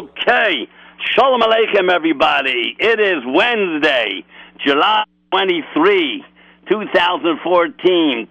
[0.00, 0.66] Okay.
[1.12, 2.74] Shalom Aleichem, everybody.
[2.78, 4.24] It is Wednesday,
[4.64, 6.24] July 23,
[6.70, 8.28] 2014,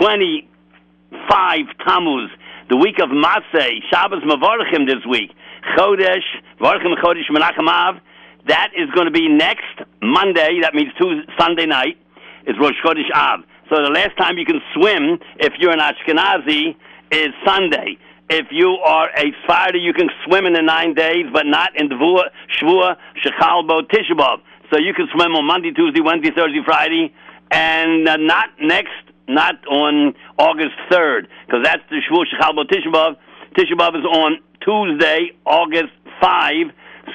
[0.00, 2.30] 25 Tammuz,
[2.70, 5.32] the week of Masay, Shabbos Mavarachim this week.
[5.76, 6.24] Chodesh,
[6.58, 7.96] Varachim Chodesh Menachem Av.
[8.48, 10.60] That is going to be next Monday.
[10.62, 11.98] That means Tuesday, Sunday night.
[12.46, 13.40] Is Rosh Chodesh Av.
[13.68, 16.74] So the last time you can swim, if you're an Ashkenazi,
[17.10, 17.98] is Sunday.
[18.30, 21.88] If you are a Sephardi, you can swim in the nine days, but not in
[21.88, 24.40] the Vua, Shvua, Shechal, Bo, Tishabov.
[24.72, 27.12] So you can swim on Monday, Tuesday, Wednesday, Thursday, Friday,
[27.50, 28.96] and uh, not next,
[29.28, 33.16] not on August 3rd, because that's the Shvua, Shechal, Bo, Tishabov.
[33.54, 36.66] Tishabov is on Tuesday, August 5,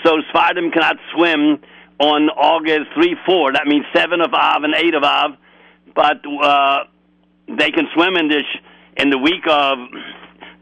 [0.03, 1.59] so Sephardim cannot swim
[1.99, 3.53] on August 3, 4.
[3.53, 5.31] That means 7 of Av and 8 of Av,
[5.95, 6.83] but uh,
[7.47, 8.45] they can swim in this
[8.97, 9.79] in the week of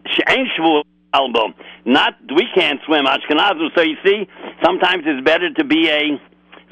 [0.05, 0.84] Shvua
[1.14, 1.54] elbow.
[1.86, 3.70] Not we can't swim Ashkenazim.
[3.76, 4.28] So you see,
[4.64, 6.20] sometimes it's better to be a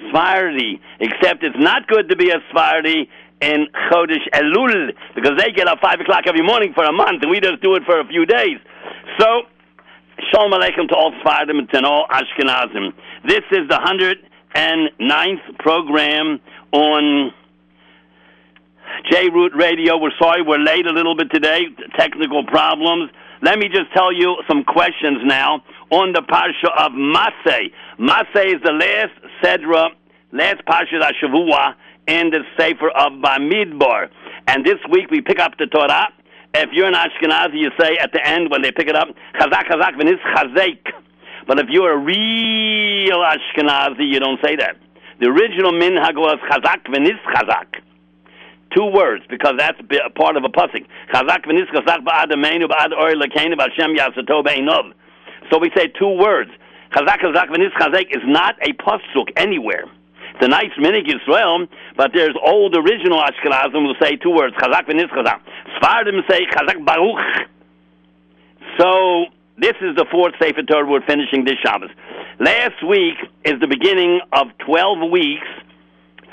[0.06, 3.10] Sephardi, except it's not good to be a Sephardi
[3.42, 7.32] in Chodesh Elul because they get up five o'clock every morning for a month, and
[7.32, 8.58] we just do it for a few days.
[9.20, 9.44] So,
[10.32, 12.94] Shalom Aleichem to all Sephardim and all Ashkenazim.
[13.26, 14.18] This is the hundred
[14.56, 16.40] and ninth program
[16.72, 17.34] on
[19.12, 19.98] J Root Radio.
[19.98, 21.66] We're sorry we're late a little bit today.
[21.98, 23.10] Technical problems.
[23.44, 27.74] Let me just tell you some questions now on the Parsha of Masay.
[28.00, 29.12] Masay is the last
[29.44, 29.90] Sedra,
[30.32, 31.76] last Parsha Shavua
[32.08, 34.08] in the Sefer of Bamidbar.
[34.48, 36.08] And this week we pick up the Torah.
[36.54, 39.68] If you're an Ashkenazi, you say at the end when they pick it up, Chazak,
[39.68, 40.94] Chazak, V'nis Chazek.
[41.46, 44.78] But if you're a real Ashkenazi, you don't say that.
[45.20, 47.83] The original minhag was Chazak, V'nis Chazak
[48.76, 50.50] two words because that's a part of a
[54.44, 54.94] be'inov.
[55.52, 56.52] So we say two words.
[56.92, 59.86] Chazak chazak v'niskazek is not a pasuk anywhere.
[60.36, 64.56] It's a nice minhag Yisrael, but there's old original Ashkenazim who say two words.
[64.56, 65.42] Chazak v'niskazak.
[65.78, 67.50] Sfardim say chazak baruch.
[68.80, 69.26] So
[69.58, 71.92] this is the fourth Sefer Torah we're finishing this Shabbos.
[72.40, 75.48] Last week is the beginning of 12 weeks,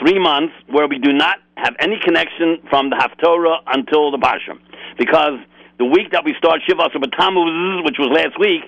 [0.01, 4.59] three months, where we do not have any connection from the Haftorah until the Parsha.
[4.99, 5.39] Because
[5.79, 8.65] the week that we start Shiva Tammuz, which was last week,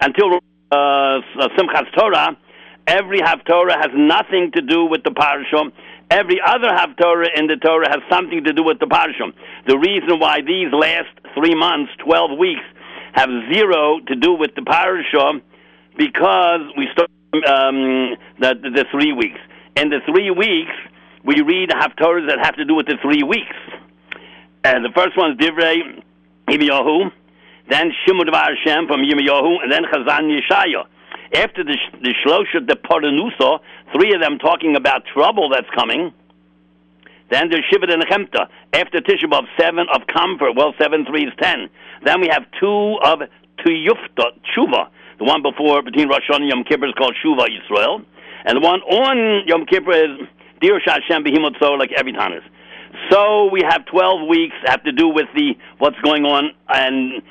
[0.00, 0.38] until
[0.70, 1.20] uh,
[1.56, 2.36] Simchas Torah,
[2.86, 5.72] every Haftorah has nothing to do with the Parsha.
[6.10, 9.32] Every other Haftorah in the Torah has something to do with the Parsha.
[9.66, 12.64] The reason why these last three months, 12 weeks,
[13.14, 15.40] have zero to do with the Parsha,
[15.96, 17.10] because we start
[17.48, 19.40] um, the, the three weeks.
[19.76, 20.72] In the three weeks,
[21.24, 23.56] we read Haftorahs that have to do with the three weeks.
[24.62, 26.02] And the first one is Divrei
[26.48, 27.10] Yirmiyahu,
[27.68, 30.86] then Shimon Devar Hashem from Yirmiyahu, and then Chazan Yeshaya.
[31.34, 33.58] After the, the Shlosha de Paranusa,
[33.92, 36.12] three of them talking about trouble that's coming.
[37.30, 38.48] Then there's Shiva and Nechemta.
[38.72, 40.54] After Tisha B'Av, seven of comfort.
[40.54, 41.68] Well, seven, three is ten.
[42.04, 43.20] Then we have two of
[43.58, 44.88] Tuyufta, Tshuva.
[45.18, 48.04] The one before, between Rosh Hashanah and Yom Kippur is called Shuva Yisrael.
[48.44, 50.28] And the one on Yom Kippur is
[50.60, 52.42] Dir Hashem Behimotzo, like every time is.
[53.10, 57.22] So we have 12 weeks have to do with the what's going on and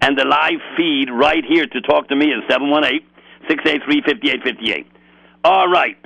[0.00, 3.06] and the live feed right here to talk to me is 718
[3.48, 4.86] 683 5858.
[5.44, 5.96] All right.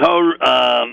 [0.00, 0.86] Tor, uh,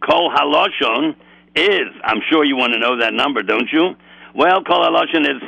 [0.00, 1.16] Kol Haloshon
[1.56, 3.96] is, I'm sure you want to know that number, don't you?
[4.34, 5.42] Well, Kol Haloshon is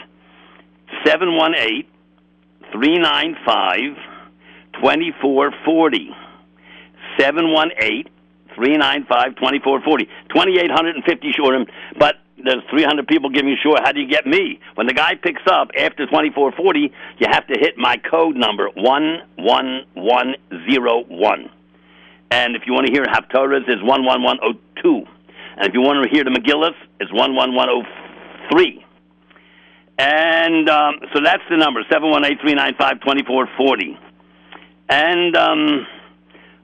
[1.04, 1.84] 718
[2.72, 3.96] 395
[4.80, 6.10] 2440.
[7.18, 8.08] 718
[8.54, 10.06] 395 2440.
[10.30, 11.68] 2,850 shurim,
[11.98, 13.80] but there's 300 people giving you short.
[13.84, 14.58] How do you get me?
[14.74, 21.50] When the guy picks up after 2440, you have to hit my code number 11101.
[22.30, 25.06] And if you want to hear Haftorahs, it's 11102.
[25.56, 28.84] And if you want to hear the Megillas, it's 11103.
[29.96, 33.96] And um, so that's the number, 718-395-2440.
[34.88, 35.86] And, um,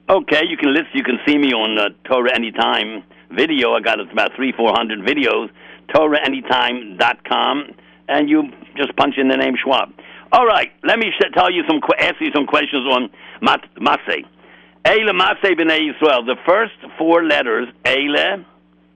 [0.09, 3.73] okay, you can listen, you can see me on uh, Torah Anytime video.
[3.73, 5.49] I got about three, four hundred videos,
[5.89, 7.71] TorahAnytime.com,
[8.07, 8.43] and you
[8.77, 9.93] just punch in the name Schwab.
[10.31, 13.09] All right, let me tell you some, ask you some questions on
[13.41, 14.23] Mat- Maseh.
[14.85, 16.25] Eile Maseh B'nai Yisrael.
[16.25, 18.45] The first four letters, Eile,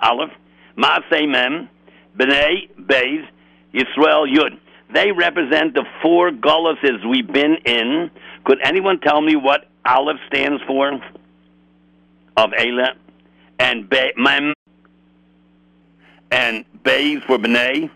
[0.01, 0.31] Aleph,
[0.77, 1.69] Maseh Mem,
[2.17, 3.27] B'nai Beis,
[3.73, 4.57] Yisrael Yud.
[4.93, 8.11] They represent the four gulluses we've been in.
[8.45, 10.93] Could anyone tell me what Aleph stands for?
[12.37, 12.93] Of Eile
[13.59, 14.53] and Be- Mem
[16.31, 17.89] and Beis for B'nai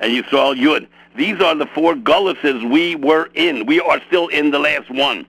[0.00, 0.86] and Yisrael Yud.
[1.16, 3.66] These are the four gulluses we were in.
[3.66, 5.26] We are still in the last one.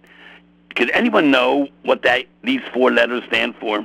[0.75, 3.83] Could anyone know what that these four letters stand for?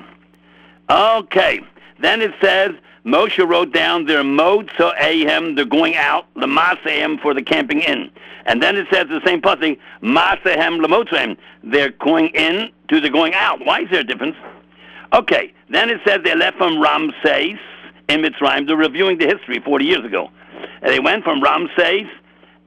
[0.91, 1.61] Okay.
[2.01, 2.73] Then it says
[3.05, 8.11] Moshe wrote down their motza ahem, they're going out, the masahem for the camping in.
[8.47, 13.35] And then it says the same passing, masahem lemotzahem, they're going in to the going
[13.35, 13.65] out.
[13.65, 14.37] Why is there a difference?
[15.12, 17.59] Okay, then it says they left from Ramses
[18.09, 18.67] in Mitzrayim.
[18.67, 20.31] They're reviewing the history 40 years ago.
[20.83, 22.09] And they went from Ramses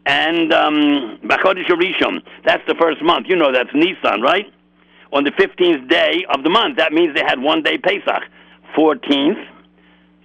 [0.06, 2.22] and um, Rishon.
[2.46, 3.28] That's the first month.
[3.28, 4.52] You know that's Nisan, right?
[5.12, 6.78] On the 15th day of the month.
[6.78, 8.24] That means they had one day Pesach.
[8.76, 9.48] 14th.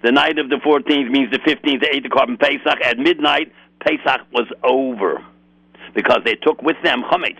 [0.03, 1.81] The night of the 14th means the 15th.
[1.81, 2.81] They ate the korban Pesach.
[2.83, 5.23] At midnight, Pesach was over
[5.95, 7.39] because they took with them chametz,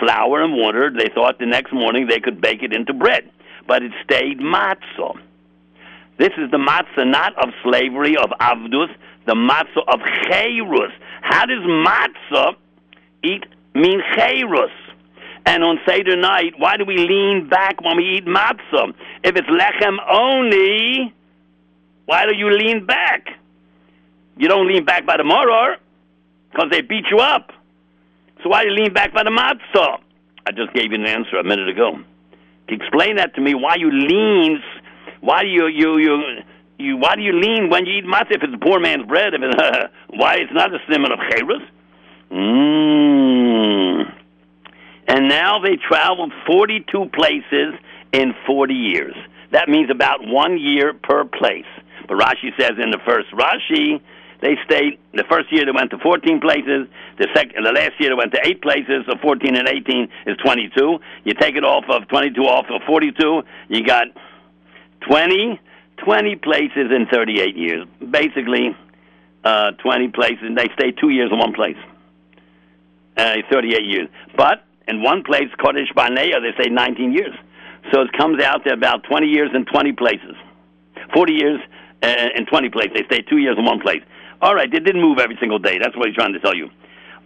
[0.00, 0.90] flour and water.
[0.90, 3.30] They thought the next morning they could bake it into bread,
[3.68, 5.20] but it stayed matzah.
[6.18, 8.88] This is the matzah not of slavery, of avdus,
[9.26, 10.92] the matzah of cheirus.
[11.22, 12.56] How does matzah
[13.22, 13.44] eat
[13.74, 14.72] mean cheirus?
[15.46, 18.94] And on Seder night, why do we lean back when we eat matzah?
[19.22, 21.14] If it's lechem only,
[22.06, 23.28] why do you lean back?
[24.36, 25.76] You don't lean back by the moror
[26.50, 27.50] because they beat you up.
[28.42, 29.98] So why do you lean back by the matzah?
[30.46, 31.98] I just gave you an answer a minute ago.
[32.68, 33.54] Explain that to me.
[33.54, 34.62] Why you lean?
[35.20, 36.22] Why do you you you
[36.78, 36.96] you?
[36.96, 38.32] Why do you lean when you eat matzah?
[38.32, 41.18] If it's a poor man's bread, if it's, uh, why it's not a simon of
[41.30, 41.62] cheirus?
[42.30, 44.12] Mmm.
[45.06, 47.74] And now they traveled 42 places
[48.12, 49.14] in 40 years.
[49.52, 51.66] That means about one year per place.
[52.06, 54.00] But Rashi says in the first Rashi,
[54.40, 54.98] they stayed.
[55.14, 56.86] The first year they went to 14 places.
[57.18, 59.04] The second, the last year they went to eight places.
[59.08, 60.98] So 14 and 18 is 22.
[61.24, 63.42] You take it off of 22 off of 42.
[63.68, 64.08] You got
[65.08, 65.60] 20,
[65.96, 67.86] 20 places in 38 years.
[68.10, 68.76] Basically,
[69.44, 70.50] uh, 20 places.
[70.54, 71.78] They stay two years in one place.
[73.16, 74.08] Uh, 38 years.
[74.36, 77.34] But in one place, Kadesh Barnea, they say 19 years.
[77.92, 80.36] So it comes out to about 20 years in 20 places.
[81.14, 81.60] 40 years
[82.04, 82.92] uh, in 20 places.
[82.94, 84.02] They stay two years in one place.
[84.42, 85.78] All right, they didn't move every single day.
[85.80, 86.68] That's what he's trying to tell you.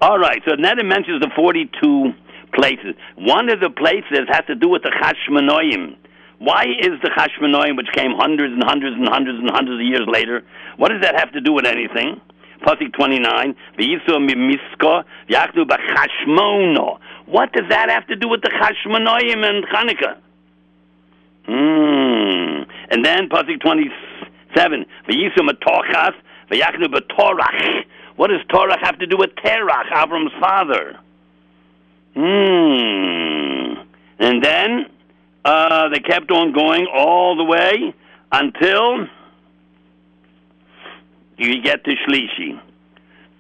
[0.01, 2.13] All right, so then it mentions the 42
[2.55, 2.95] places.
[3.17, 5.97] One of the places has to do with the Chashmonoim.
[6.39, 10.07] Why is the Chashmonoim, which came hundreds and hundreds and hundreds and hundreds of years
[10.07, 10.45] later,
[10.77, 12.21] what does that have to do with anything?
[12.63, 16.99] Pasuk 29, V'yisu miska yachnu b'chashmono.
[17.27, 20.17] What does that have to do with the Chashmonoim and Hanukkah?
[21.47, 22.71] Hmm.
[22.91, 23.61] And then Pasuk
[24.55, 26.15] 27, V'yisu matochas
[26.51, 27.85] v'yachnu b'torach.
[28.17, 30.99] What does Torah have to do with Terach, Avram's father?
[32.15, 33.83] Hmm.
[34.19, 34.87] And then
[35.45, 37.95] uh, they kept on going all the way
[38.33, 39.07] until
[41.37, 42.61] you get to Shlishi.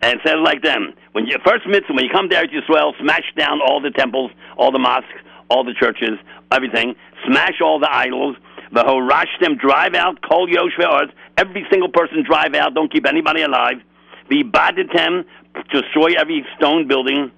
[0.01, 0.95] And it says like them.
[1.11, 4.31] When you first mitzvah, when you come to Eretz Yisrael, smash down all the temples,
[4.57, 5.09] all the mosques,
[5.51, 6.19] all the churches,
[6.53, 6.95] everything.
[7.27, 8.37] Smash all the idols.
[8.73, 12.75] The Horash them drive out, Kol Yoshve Every single person drive out.
[12.75, 13.77] Don't keep anybody alive.
[14.29, 15.25] Be Baditem,
[15.73, 17.31] destroy every stone building.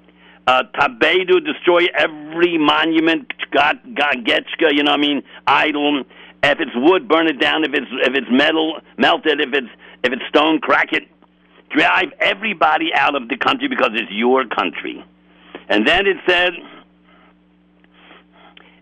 [0.46, 6.02] Uh, Tabedu, destroy every monument, God, God, Getchka, you know what I mean, idol.
[6.42, 7.64] If it's wood, burn it down.
[7.64, 9.40] If it's if it's metal, melt it.
[9.40, 9.68] If it's
[10.02, 11.06] if it's stone, crack it.
[11.68, 15.04] Drive everybody out of the country because it's your country.
[15.68, 16.54] And then it said,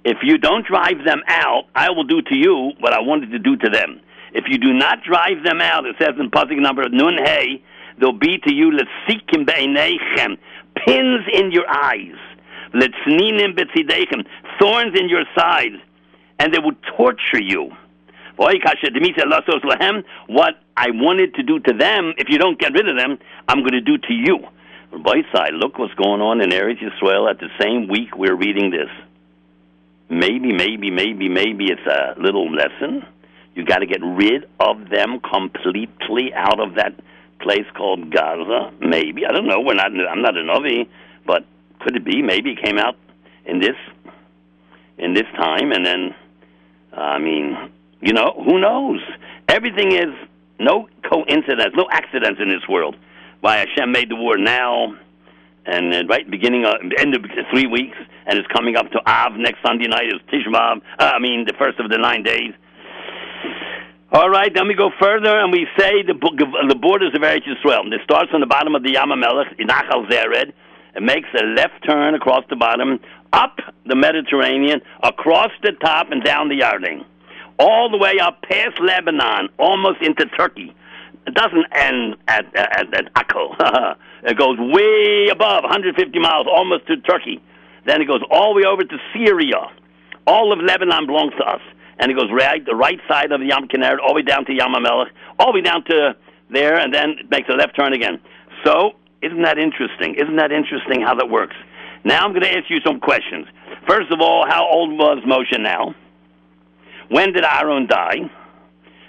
[0.05, 3.39] if you don't drive them out, I will do to you what I wanted to
[3.39, 4.01] do to them.
[4.33, 7.63] If you do not drive them out, it says in Pasuk number Nun Hey,
[7.99, 10.39] they'll be to you lesikim be'enechem,
[10.77, 12.17] pins in your eyes,
[12.73, 14.27] letzninim betzidechem,
[14.61, 15.77] thorns in your sides,
[16.39, 17.73] and they will torture you.
[18.37, 18.55] What
[20.77, 23.73] I wanted to do to them, if you don't get rid of them, I'm going
[23.73, 24.47] to do to you.
[24.93, 28.71] By side, look what's going on in Eretz Yisrael at the same week we're reading
[28.71, 28.89] this.
[30.11, 33.05] Maybe, maybe, maybe, maybe it's a little lesson.
[33.55, 36.95] You got to get rid of them completely out of that
[37.41, 38.73] place called Gaza.
[38.81, 39.61] Maybe I don't know.
[39.61, 39.91] We're not.
[39.93, 40.89] I'm not a novi,
[41.27, 41.45] but
[41.81, 42.23] could it be?
[42.23, 42.97] Maybe it came out
[43.45, 43.77] in this
[44.97, 46.15] in this time, and then
[46.93, 49.01] I mean, you know, who knows?
[49.49, 50.15] Everything is
[50.59, 52.97] no coincidence, no accidents in this world.
[53.41, 54.95] Why Hashem made the war now,
[55.67, 57.97] and uh, right beginning of end of three weeks,
[58.29, 60.83] and it's coming up to Av next Sunday night It's Tishmav.
[60.99, 62.53] Uh, I mean, the first of the nine days.
[64.13, 67.93] All right, then we go further and we say the the borders of Eretz Yisrael.
[67.93, 70.53] It starts on the bottom of the Yam HaMelech, in Achal Zered.
[70.95, 73.01] It makes a left turn across the bottom,
[73.33, 77.05] up the Mediterranean, across the top, and down the Yarden,
[77.59, 80.75] all the way up past Lebanon, almost into Turkey.
[81.27, 83.97] It doesn't end at at, at Akko.
[84.23, 87.43] it goes way above, 150 miles, almost to Turkey.
[87.89, 89.73] Then it goes all the way over to Syria.
[90.27, 91.63] All of Lebanon belongs to us
[91.99, 94.45] and it goes right the right side of the Yam Kinneret all the way down
[94.47, 96.17] to Yam HaMelech, all the way down to
[96.51, 98.21] there, and then it makes a left turn again.
[98.65, 98.93] So,
[99.23, 100.15] isn't that interesting?
[100.15, 101.57] Isn't that interesting how that works?
[102.05, 103.47] Now I'm going to ask you some questions.
[103.87, 105.95] First of all, how old was Moshe now?
[107.09, 108.31] When did Aaron die?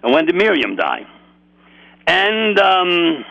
[0.03, 1.05] And when did Miriam die?
[2.07, 3.25] And um,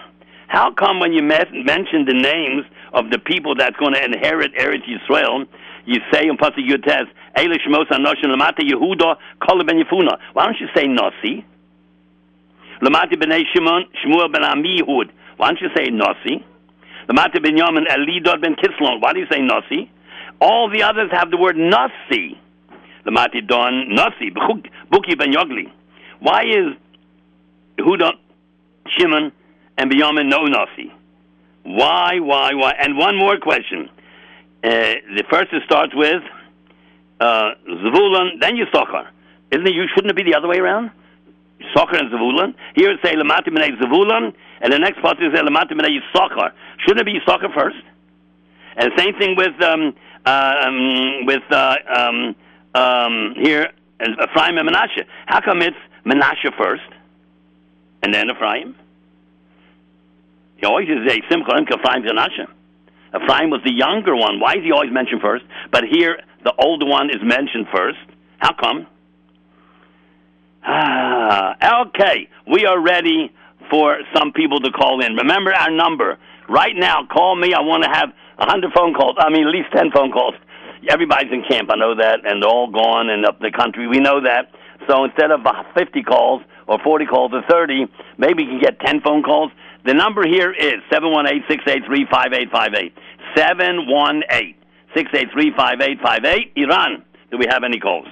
[0.47, 4.55] how come when you met, mention the names of the people that's going to inherit
[4.55, 5.47] Eretz Yisrael,
[5.85, 9.17] you say in Pasuk Yutes, Eilish Shmos Anoshim Lamata Yehuda
[9.47, 10.19] Kol Ben Yefuna.
[10.33, 11.45] Why don't you say Nasi?
[12.83, 15.11] Lamati Bnei Shimon Shmuel Ben Amihud.
[15.37, 16.45] Why don't you say Nasi?
[17.09, 19.01] Lamati Ben Yamin Elidot Ben Kislon.
[19.01, 19.91] Why do you say Nasi?
[20.41, 22.39] All the others have the word Nasi.
[23.07, 24.31] Lamati Don Nasi.
[24.31, 25.71] Buki Ben Yogli.
[26.21, 26.77] Why is
[27.79, 28.13] Yehuda,
[28.89, 29.33] Shimon,
[29.79, 30.93] and Benyamin no Nasi?
[31.63, 32.73] Why, why, why?
[32.79, 33.91] And one more question.
[34.65, 34.71] Uh,
[35.17, 36.23] the first it starts with
[37.21, 39.09] uh, Zvulun, then Yisachar.
[39.51, 39.75] Isn't it?
[39.75, 40.91] You shouldn't it be the other way around?
[41.61, 42.55] Yisachar and Zvulun.
[42.75, 46.53] Here it say Lamati Minei Zvulun, and the next part is Lamati Minei Yisachar.
[46.81, 47.77] Shouldn't it be Yisachar first?
[48.77, 52.37] And same thing with um, uh, um, with uh, um,
[52.75, 55.05] um, here Ephraim and Menashe.
[55.27, 56.89] How come it's Menashe first,
[58.03, 58.77] and then Ephraim?
[60.59, 62.47] You always say Simcha and Ephraim Menashe.
[63.15, 64.41] Ephraim was the younger one.
[64.41, 65.45] Why is he always mentioned first?
[65.71, 67.99] But here, the older one is mentioned first.
[68.39, 68.87] How come?
[70.65, 73.33] Ah, okay, we are ready
[73.71, 75.15] for some people to call in.
[75.15, 76.19] Remember our number.
[76.49, 77.55] Right now, call me.
[77.55, 79.17] I want to have a 100 phone calls.
[79.19, 80.35] I mean, at least 10 phone calls.
[80.89, 81.71] Everybody's in camp.
[81.73, 83.87] I know that, and they're all gone and up the country.
[83.87, 84.53] We know that.
[84.89, 85.41] So instead of
[85.77, 87.87] 50 calls or 40 calls or 30,
[88.17, 89.51] maybe you can get 10 phone calls.
[89.89, 92.93] The number here is 718-683-5858.
[94.95, 96.53] 718-683-5858.
[96.57, 98.07] Iran, do we have any calls?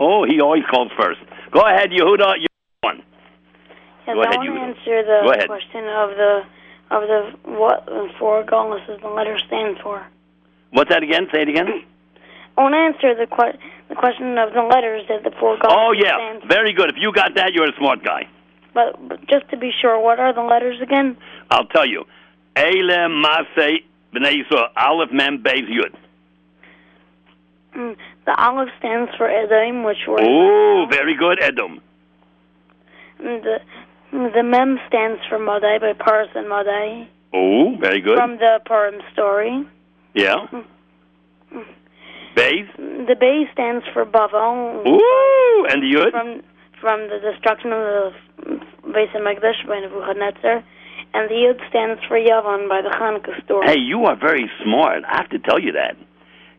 [0.00, 1.20] Oh, he always calls first.
[1.52, 2.40] Go ahead, Yehuda.
[2.40, 2.46] You
[2.80, 3.04] one.
[4.08, 6.42] Yes, Go I ahead, want to answer the question of the
[6.90, 10.04] of the what the four Gaulises the letter stand for.
[10.72, 11.28] What's that again?
[11.32, 11.84] Say it again.
[12.58, 15.70] I want to answer the que- the question of the letters that the four Gaulises
[15.70, 16.90] Oh yeah, very good.
[16.90, 18.26] If you got that, you're a smart guy.
[18.76, 21.16] But, but just to be sure, what are the letters again?
[21.50, 22.04] I'll tell you.
[22.54, 23.76] Eile Masei
[24.14, 24.68] B'nai Yisrael.
[24.76, 25.96] Aleph Mem Beis Yud.
[27.74, 30.20] Mm, the Aleph stands for Edom, which were.
[30.20, 31.80] Oh, very good, Edom.
[33.18, 33.58] Mm, the
[34.12, 37.08] the Mem stands for Madai by Paras and Madai.
[37.32, 38.18] Oh, very good.
[38.18, 39.66] From the Purim story.
[40.14, 40.46] Yeah.
[40.52, 41.64] Mm.
[42.36, 42.76] Beis?
[42.76, 44.86] The Beis stands for Bavel.
[44.86, 46.10] Ooh, and the Yud?
[46.10, 46.42] From
[46.80, 48.60] from the destruction of the
[48.92, 50.62] Beis Hamikdash by Nebuchadnezzar,
[51.14, 53.66] and the Yud stands for Yavan by the Hanukkah story.
[53.66, 55.04] Hey, you are very smart.
[55.04, 55.96] I have to tell you that.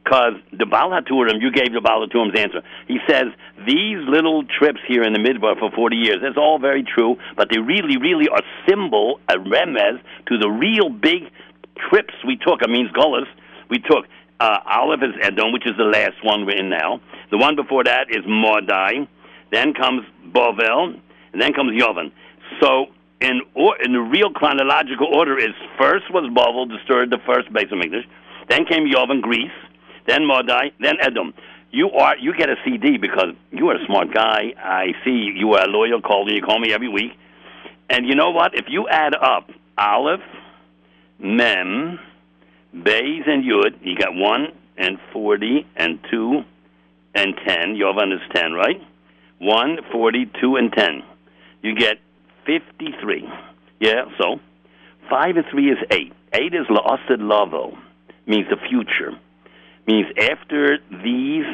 [0.04, 2.62] Because the Baal HaTurim, you gave the Baal HaTurim's answer.
[2.88, 3.26] He says,
[3.68, 7.50] these little trips here in the Midbar for 40 years, that's all very true, but
[7.52, 11.28] they really, really are symbol, a remez, to the real big
[11.90, 12.60] trips we took.
[12.64, 13.28] I mean, Golas,
[13.70, 14.06] we took.
[14.40, 17.02] Uh, Aleph is Edom, which is the last one we're in now.
[17.32, 19.08] The one before that is Mordai.
[19.51, 20.96] Then comes Bovel,
[21.34, 22.12] and then comes Yovan.
[22.60, 22.88] So
[23.22, 27.72] in or, in the real chronological order is first was Bavel, destroyed the first Beis
[27.72, 28.06] Hamikdash.
[28.50, 29.51] Then came Yovan, Greece.
[30.08, 30.72] Then Mordai.
[30.80, 31.34] Then Edom.
[31.72, 34.54] You are you get a CD because you are a smart guy.
[34.58, 36.32] I see you are a loyal caller.
[36.32, 37.12] You call me every week.
[37.89, 38.56] And you know what?
[38.56, 40.22] If you add up Aleph,
[41.20, 42.00] Mem,
[42.74, 46.44] Bays, and Yud, you got one and forty and two
[47.13, 47.75] and ten.
[47.75, 48.82] Yovan is ten, right?
[49.39, 51.03] One, forty, two, and ten.
[51.62, 51.98] You get
[52.46, 53.27] 53.
[53.79, 54.39] Yeah, so
[55.10, 56.13] 5 and 3 is 8.
[56.34, 57.77] 8 is la'asid lavo,
[58.25, 59.17] means the future.
[59.88, 61.46] Means after these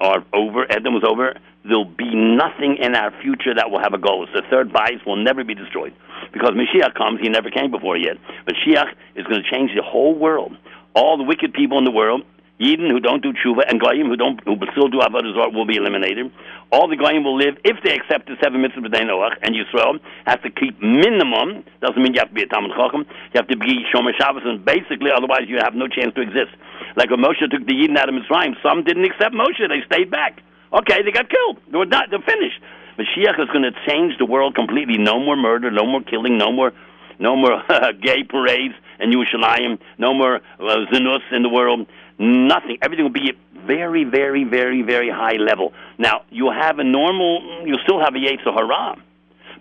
[0.00, 3.98] are over, Edom was over, there'll be nothing in our future that will have a
[3.98, 4.26] goal.
[4.32, 5.94] The third bias will never be destroyed.
[6.32, 8.16] Because Mashiach comes, he never came before yet.
[8.46, 10.56] Mashiach is going to change the whole world.
[10.94, 12.22] All the wicked people in the world
[12.60, 15.66] Yidden who don't do tshuva and goyim who don't who still do avodah zarah will
[15.66, 16.32] be eliminated.
[16.72, 20.00] All the goyim will live if they accept the seven mitzvahs of Noach, and Yisrael
[20.24, 21.64] has to keep minimum.
[21.82, 23.04] Doesn't mean you have to be a talmid chacham.
[23.04, 26.56] You have to be shomer Shabbos, and basically, otherwise you have no chance to exist.
[26.96, 30.10] Like when Moshe took the Yidden out of Mitzrayim, some didn't accept Moshe; they stayed
[30.10, 30.40] back.
[30.72, 31.60] Okay, they got killed.
[31.70, 32.08] They were not.
[32.08, 32.60] They're finished.
[32.96, 34.96] Mashiach is going to change the world completely.
[34.96, 35.70] No more murder.
[35.70, 36.38] No more killing.
[36.38, 36.72] No more.
[37.18, 37.62] No more
[38.02, 39.78] gay parades in Yerushalayim.
[39.98, 41.86] No more uh, zinus in the world
[42.18, 42.78] Nothing.
[42.82, 45.72] Everything will be at very, very, very, very high level.
[45.98, 48.96] Now, you'll have a normal, you'll still have a Yetzer Hara,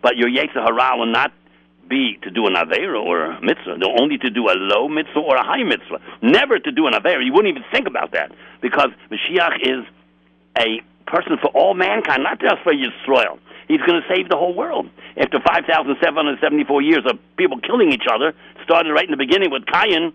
[0.02, 1.32] but your Yetzer Hara will not
[1.90, 3.76] be to do an Avera or a mitzvah.
[3.80, 6.00] They'll only to do a low mitzvah or a high mitzvah.
[6.22, 7.24] Never to do an Avera.
[7.24, 8.32] You wouldn't even think about that
[8.62, 9.86] because Mashiach is
[10.58, 13.40] a person for all mankind, not just for Yisrael.
[13.68, 14.90] He's going to save the whole world.
[15.18, 20.14] After 5,774 years of people killing each other, started right in the beginning with Cain,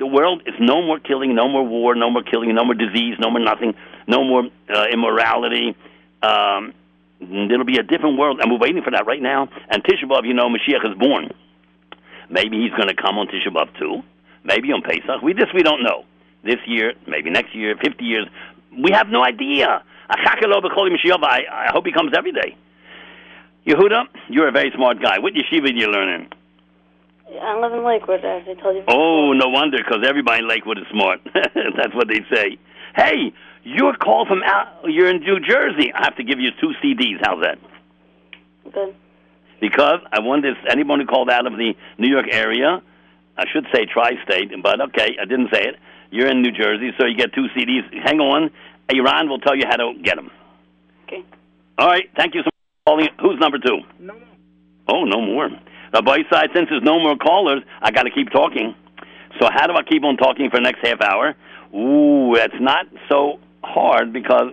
[0.00, 3.16] the world is no more killing, no more war, no more killing, no more disease,
[3.20, 3.74] no more nothing,
[4.08, 5.76] no more uh, immorality.
[6.22, 6.72] Um,
[7.20, 9.48] it'll be a different world, and we're waiting for that right now.
[9.68, 11.30] And Tisha B'av, you know, Mashiach is born.
[12.30, 14.02] Maybe he's going to come on Tisha B'av too.
[14.42, 15.20] Maybe on Pesach.
[15.22, 16.04] We just we don't know.
[16.42, 18.26] This year, maybe next year, fifty years.
[18.72, 19.84] We have no idea.
[20.08, 22.56] I, I hope he comes every day.
[23.66, 25.18] Yehuda, you're a very smart guy.
[25.18, 26.30] What yeshiva are you learning?
[27.38, 28.82] I live in Lakewood, as I told you.
[28.82, 28.96] Before.
[28.96, 31.20] Oh, no wonder, because everybody in Lakewood is smart.
[31.34, 32.58] That's what they say.
[32.96, 34.84] Hey, you're called from out.
[34.84, 35.92] You're in New Jersey.
[35.94, 37.18] I have to give you two CDs.
[37.22, 37.58] How's that?
[38.72, 38.94] Good.
[39.60, 42.82] Because I wonder if anyone who called out of the New York area,
[43.36, 45.76] I should say tri-state, but okay, I didn't say it.
[46.10, 47.82] You're in New Jersey, so you get two CDs.
[48.02, 48.50] Hang on.
[48.88, 50.30] Iran will tell you how to get them.
[51.04, 51.24] Okay.
[51.78, 52.10] All right.
[52.16, 53.08] Thank you so much for calling.
[53.20, 53.78] Who's number two?
[54.00, 54.22] No more.
[54.88, 55.48] Oh, no more.
[55.92, 58.74] The boy side, since there's no more callers, I got to keep talking.
[59.40, 61.34] So how do I keep on talking for the next half hour?
[61.74, 64.52] Ooh, that's not so hard because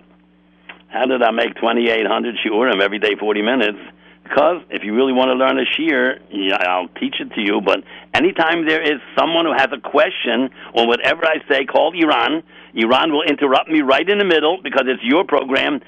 [0.88, 3.78] how did I make 2,800 shiurim every day, 40 minutes?
[4.24, 7.60] Because if you really want to learn a shiur, yeah, I'll teach it to you.
[7.64, 12.42] But anytime there is someone who has a question or whatever I say, call Iran.
[12.74, 15.80] Iran will interrupt me right in the middle because it's your program.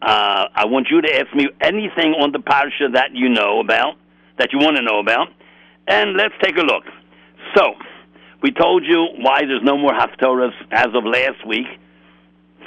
[0.00, 3.96] Uh, I want you to ask me anything on the parsha that you know about
[4.42, 5.28] that you want to know about.
[5.86, 6.82] And let's take a look.
[7.56, 7.74] So,
[8.42, 11.66] we told you why there's no more Haftorahs as of last week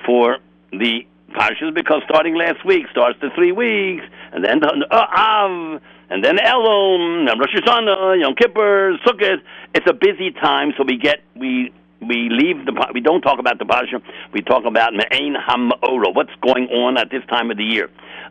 [0.06, 0.38] for
[0.72, 6.24] the Parshas, because starting last week starts the three weeks, and then the Av, and
[6.24, 9.42] then Elul, and Rosh Hashanah, Yom Kippur, Sukkot.
[9.74, 13.60] It's a busy time, so we get we we leave the we don't talk about
[13.60, 14.02] the parsha.
[14.32, 16.16] We talk about Me'ain Hamora.
[16.16, 17.90] What's going on at this time of the year?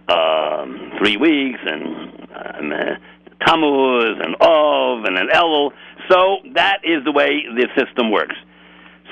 [0.09, 2.97] Um, three weeks and uh,
[3.41, 5.73] Tammuz and Ov and an Elul.
[6.11, 8.37] So that is the way the system works.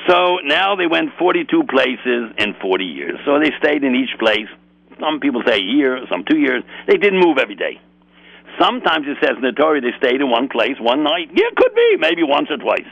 [0.09, 3.19] So now they went 42 places in 40 years.
[3.25, 4.49] So they stayed in each place.
[5.01, 6.63] Some people say a year, some two years.
[6.87, 7.81] They didn't move every day.
[8.61, 11.31] Sometimes it says in the Torah they stayed in one place one night.
[11.33, 12.87] Yeah, it could be, maybe once or twice.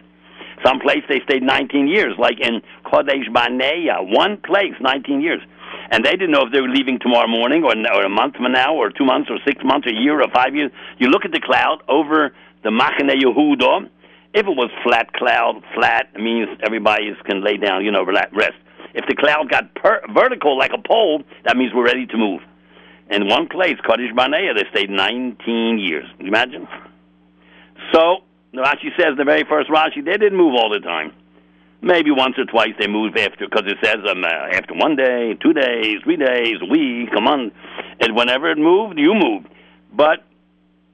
[0.64, 5.40] Some place they stayed 19 years, like in Kadesh Barnea, one place, 19 years
[5.90, 8.52] and they didn't know if they were leaving tomorrow morning or, or a month from
[8.52, 10.70] now or two months or six months or a year or five years.
[10.98, 13.88] You look at the cloud over the Machane Yehuda.
[14.32, 18.54] If it was flat cloud, flat means everybody can lay down, you know, rest.
[18.94, 22.40] If the cloud got per- vertical like a pole, that means we're ready to move.
[23.10, 26.06] In one place, Kadesh Barnea, they stayed 19 years.
[26.20, 26.68] Imagine.
[27.92, 28.18] So
[28.54, 31.12] Rashi says the very first Rashi they didn't move all the time.
[31.82, 35.34] Maybe once or twice they moved after because it says um, uh, after one day,
[35.42, 37.54] two days, three days, a week, a month,
[38.00, 39.48] and whenever it moved, you moved.
[39.92, 40.24] But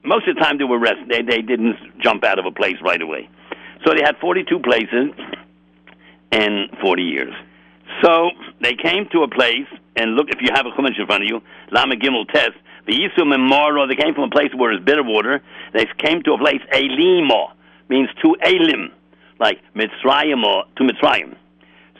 [0.05, 0.99] most of the time they were rest.
[1.09, 3.29] They they didn't jump out of a place right away.
[3.85, 5.11] So they had 42 places
[6.31, 7.33] in 40 years.
[8.03, 8.29] So
[8.61, 11.29] they came to a place, and look, if you have a chumash in front of
[11.29, 14.83] you, Lama Gimel test, the Yisum and Mara, they came from a place where it's
[14.83, 15.41] bitter water.
[15.73, 17.51] They came to a place, Elimo,
[17.89, 18.91] means to Elim,
[19.39, 21.35] like Mitzrayim or to Mitzrayim.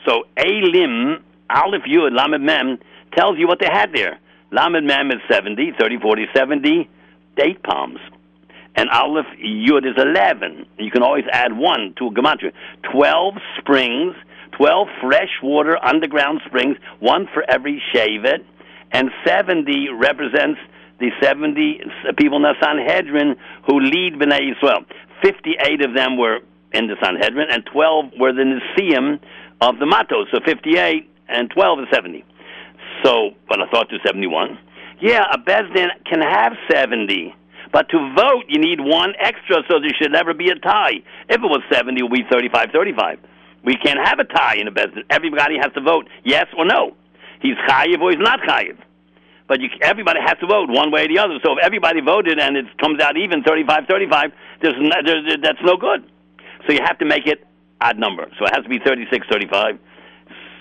[0.06, 2.78] So Elim, Aleph Yud, Lamed Mem,
[3.16, 4.18] tells you what they had there.
[4.50, 6.88] Lamed Mem is 70, 30, 40, 70
[7.36, 8.00] date palms.
[8.74, 10.66] And Aleph Yud is 11.
[10.78, 12.52] You can always add one to a gematria.
[12.92, 14.14] 12 springs,
[14.56, 18.44] 12 freshwater underground springs, one for every Shevet,
[18.92, 20.60] and 70 represents
[21.00, 21.80] the 70
[22.16, 24.84] people in the Sanhedrin who lead Bnei Yisrael.
[25.22, 26.38] 58 of them were
[26.72, 29.20] in the Sanhedrin, and 12 were the Nisim
[29.60, 30.28] of the Matos.
[30.32, 32.24] So 58 and 12 is 70.
[33.04, 34.58] So, but I thought to 71.
[35.00, 37.34] Yeah, a Bezdin can have 70.
[37.72, 41.04] But to vote, you need one extra, so there should never be a tie.
[41.28, 43.18] If it was 70, it would be 35 35.
[43.64, 45.04] We can't have a tie in a Bezdin.
[45.10, 46.96] Everybody has to vote yes or no.
[47.40, 48.78] He's chayiv or he's not chayiv.
[49.46, 51.38] But you, everybody has to vote one way or the other.
[51.42, 55.76] So if everybody voted and it comes out even 35 35, there's, there's, that's no
[55.76, 56.04] good.
[56.66, 57.46] So you have to make it
[57.80, 58.26] odd number.
[58.38, 59.78] So it has to be 36 35.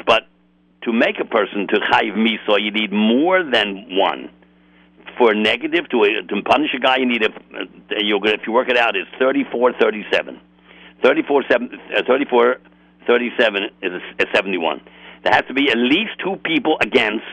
[0.05, 0.27] But
[0.83, 4.29] to make a person to chayiv miso, you need more than one.
[5.17, 7.29] For a negative, to, a, to punish a guy, you need a,
[7.97, 10.39] you if you work it out, it's 34 37.
[11.03, 12.57] 34, 7, uh, 34
[13.05, 14.81] 37 is, a, is 71.
[15.23, 17.25] There has to be at least two people against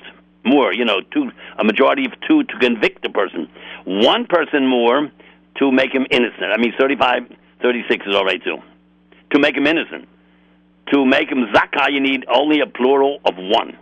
[0.45, 3.49] more, you know, two, a majority of two to convict a person.
[3.85, 5.11] One person more
[5.59, 6.53] to make him innocent.
[6.53, 7.23] I mean, 35,
[7.65, 8.59] 36 is all right too.
[9.33, 10.07] To make him innocent.
[10.93, 13.79] To make him zakah, you need only a plural of one.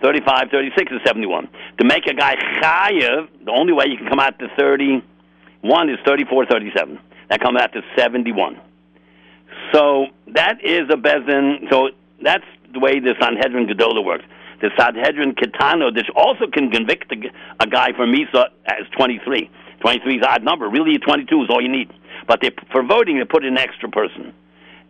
[0.00, 1.48] 35, 36 is 71.
[1.78, 5.98] To make a guy chayev, the only way you can come out to 31 is
[6.06, 6.98] 34, 37.
[7.28, 8.60] That comes out to 71.
[9.74, 11.68] So that is a bezin.
[11.70, 11.90] So
[12.22, 14.24] that's the way the Sanhedrin Gedola works
[14.60, 19.50] the Sanhedrin Kitano, this also can convict a, a guy for Misa as 23.
[19.80, 20.68] 23 is odd number.
[20.68, 21.92] Really, 22 is all you need.
[22.28, 24.34] But they, for voting, they put in an extra person.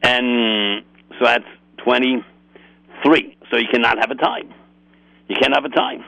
[0.02, 0.84] And
[1.18, 1.44] so that's
[1.78, 3.36] 23.
[3.50, 4.52] So you cannot have a time.
[5.28, 6.04] You can't have a time.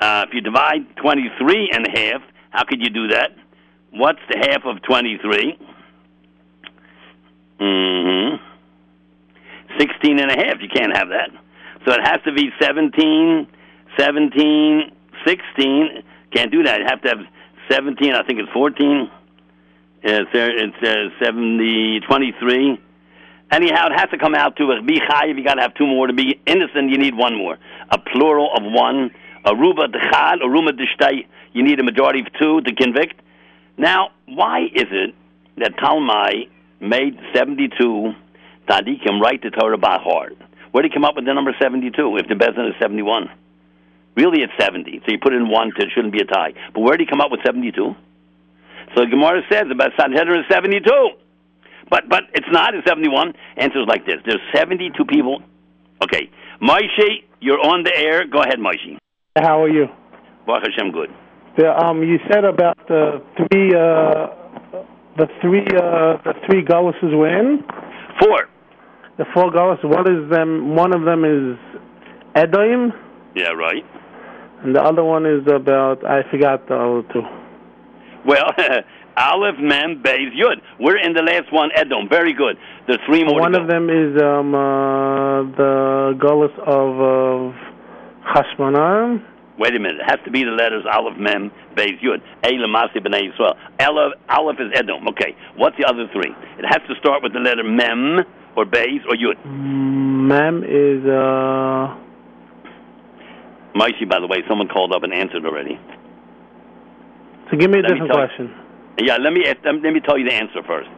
[0.00, 3.30] Uh, if you divide 23 and a half, how could you do that?
[3.90, 5.58] What's the half of 23?
[7.60, 8.36] Mm-hmm.
[9.80, 10.60] 16 and a half.
[10.60, 11.30] You can't have that.
[11.86, 13.46] So it has to be 17,
[13.98, 14.92] 17,
[15.26, 16.02] 16.
[16.32, 16.80] Can't do that.
[16.80, 17.18] You have to have
[17.70, 19.10] 17, I think it's 14.
[20.02, 22.80] It's, it's uh, 70, 23.
[23.50, 25.38] Anyhow, it has to come out to a be chayiv.
[25.38, 26.90] You got to have two more to be innocent.
[26.90, 27.58] You need one more,
[27.90, 29.10] a plural of one.
[29.44, 31.26] A ruba dechad, a ruma deshtay.
[31.54, 33.14] You need a majority of two to convict.
[33.78, 35.14] Now, why is it
[35.56, 38.12] that Talmai made seventy-two
[38.68, 40.36] tzaddikim write the Torah by heart?
[40.72, 43.30] Where did he come up with the number 72 if the Bezin is 71?
[44.16, 45.00] Really, it's 70.
[45.04, 46.52] So you put in one, to, it shouldn't be a tie.
[46.74, 47.94] But where did he come up with 72?
[48.94, 50.82] So the Gemara says about Sanhedrin is 72.
[51.90, 53.32] But but it's not, it's 71.
[53.56, 54.16] Answer is like this.
[54.26, 55.42] There's 72 people.
[56.02, 56.30] Okay.
[56.62, 58.26] Moshe, you're on the air.
[58.26, 58.98] Go ahead, Moshe.
[59.36, 59.86] How are you?
[60.46, 61.10] Baruch Hashem, good.
[61.56, 64.28] The, um, you said about the three, uh,
[65.16, 67.64] the three, uh, the three Gaulises were in?
[68.20, 68.48] Four
[69.18, 69.80] the four gods.
[69.82, 70.74] What is them?
[70.74, 71.58] One of them is
[72.34, 72.92] Edom.
[73.34, 73.84] Yeah, right.
[74.62, 77.22] And the other one is about I forgot the other two.
[78.26, 78.52] Well,
[79.16, 80.62] Aleph, Mem, Beis, Yud.
[80.78, 82.08] We're in the last one, Edom.
[82.08, 82.56] Very good.
[82.86, 83.40] There's three more.
[83.40, 87.54] One of them is um, uh, the Golas of
[88.32, 89.24] Chashmonaim.
[89.58, 90.00] Wait a minute.
[90.00, 92.22] It has to be the letters Aleph, Mem, Beis, Yud.
[92.44, 93.56] A, Lamasi, B'nai Yisrael.
[93.80, 95.08] Aleph, Aleph is Edom.
[95.08, 95.34] Okay.
[95.56, 96.30] What's the other three?
[96.58, 98.24] It has to start with the letter Mem,
[98.56, 99.44] or Beis or Yud?
[99.44, 101.96] Mem is uh.
[103.74, 105.78] Maishi, by the way, someone called up and answered already.
[107.50, 108.54] So give me a let different question.
[108.98, 110.88] yeah, let me let me tell you the answer first.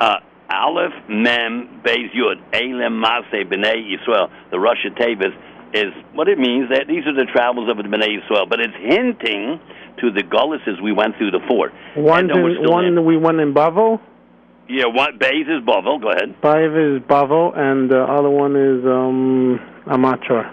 [0.00, 0.16] Uh,
[0.50, 4.30] Aleph Mem Beis Yud Elim Maseh Bnei Yisrael.
[4.50, 5.34] The Russia Tavis
[5.74, 8.74] is what it means that these are the travels of the Bnei Yisrael, but it's
[8.78, 9.60] hinting
[10.00, 11.72] to the Gullises we went through the four.
[11.96, 14.00] One, in, one we went in Bavel.
[14.68, 16.00] Yeah, what Bays is Bavel.
[16.00, 16.40] Go ahead.
[16.40, 20.44] Bays is Bavel, and the other one is um, Amateur.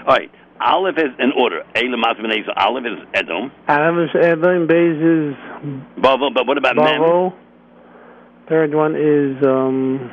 [0.00, 0.30] All right.
[0.60, 1.62] Aleph is in order.
[1.74, 3.50] Elamas so Aleph is Edom.
[3.68, 4.66] Aleph is Edom.
[4.66, 5.34] Bays is
[5.96, 6.34] Bavel.
[6.34, 7.34] But what about Bavel?
[8.48, 9.42] Third one is.
[9.44, 10.12] um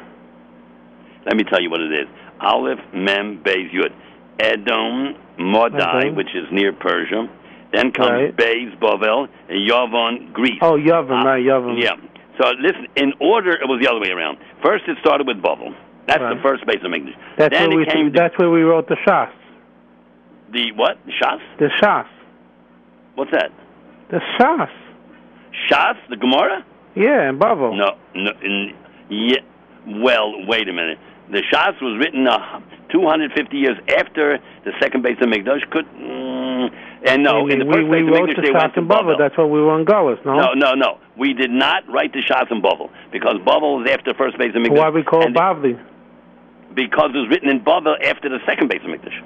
[1.25, 2.07] Let me tell you what it is.
[2.39, 3.93] Aleph Mem Beis Yud.
[4.39, 7.27] Edom Modai, which is near Persia.
[7.73, 8.35] Then comes right.
[8.35, 10.59] Beis Bavel and Yavon, Greece.
[10.61, 11.81] Oh, Yavon, uh, right, Yavon.
[11.81, 11.95] Yeah.
[12.39, 14.37] So listen, in order, it was the other way around.
[14.63, 15.75] First, it started with Bavel.
[16.07, 16.35] That's right.
[16.35, 17.17] the first Beis Hamikdash.
[17.37, 17.85] That's then where we.
[17.85, 19.31] Came that's where we wrote the Shas.
[20.51, 20.97] The what?
[21.05, 21.39] The Shas.
[21.59, 22.07] The Shas.
[23.15, 23.51] What's that?
[24.09, 24.69] The Shas.
[25.69, 26.65] Shas, the Gemara.
[26.95, 27.77] Yeah, in Bavel.
[27.77, 28.31] No, no.
[28.41, 28.75] In,
[29.09, 29.41] yeah.
[29.85, 30.99] Well, wait a minute.
[31.29, 35.69] The Shas was written uh, 250 years after the second base of Mikdash.
[35.69, 36.71] Could mm,
[37.05, 39.17] and no, we, in the first we, base we of Mikdash they went to Bavel.
[39.17, 40.37] That's what we were on Gullus, no?
[40.37, 40.99] No, no, no.
[41.17, 44.55] We did not write the Shas in Bavel because Bavel was after the first base
[44.55, 44.77] of Mikdash.
[44.77, 45.77] Why we call it Bavli?
[46.73, 49.19] Because it was written in Bavel after the second base of Mikdash.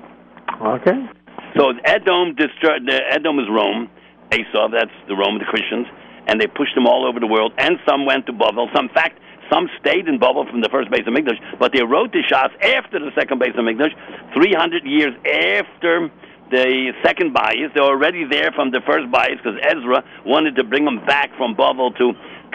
[0.61, 1.09] Okay.
[1.57, 2.87] So Edom destroyed.
[2.87, 3.89] Edom is Rome.
[4.33, 5.87] Esau, that's the Rome, of the Christians,
[6.27, 7.51] and they pushed them all over the world.
[7.57, 8.73] And some went to Bavel.
[8.73, 9.19] Some, fact,
[9.51, 12.51] some stayed in Bavel from the first base of Mikdash, but they wrote the Shas
[12.63, 13.91] after the second base of Mikdash,
[14.33, 16.09] 300 years after
[16.49, 17.71] the second bias.
[17.73, 21.55] They're already there from the first bias because Ezra wanted to bring them back from
[21.55, 22.13] Bavel to,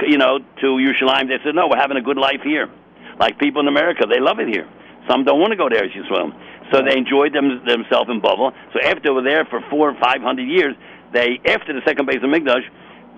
[0.08, 1.28] you know, to Yerushalayim.
[1.28, 2.70] They said, no, we're having a good life here.
[3.18, 4.68] Like people in America, they love it here.
[5.08, 6.32] Some don't want to go there, as Yisrael.
[6.72, 8.52] So they enjoyed them, themselves in Bavel.
[8.72, 10.74] So after they were there for four or five hundred years,
[11.12, 12.66] they, after the second base of Mikdash,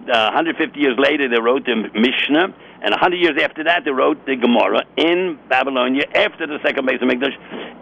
[0.09, 4.25] uh, 150 years later, they wrote the Mishnah, and 100 years after that, they wrote
[4.25, 7.35] the Gemara in Babylonia after the second base of Mikdash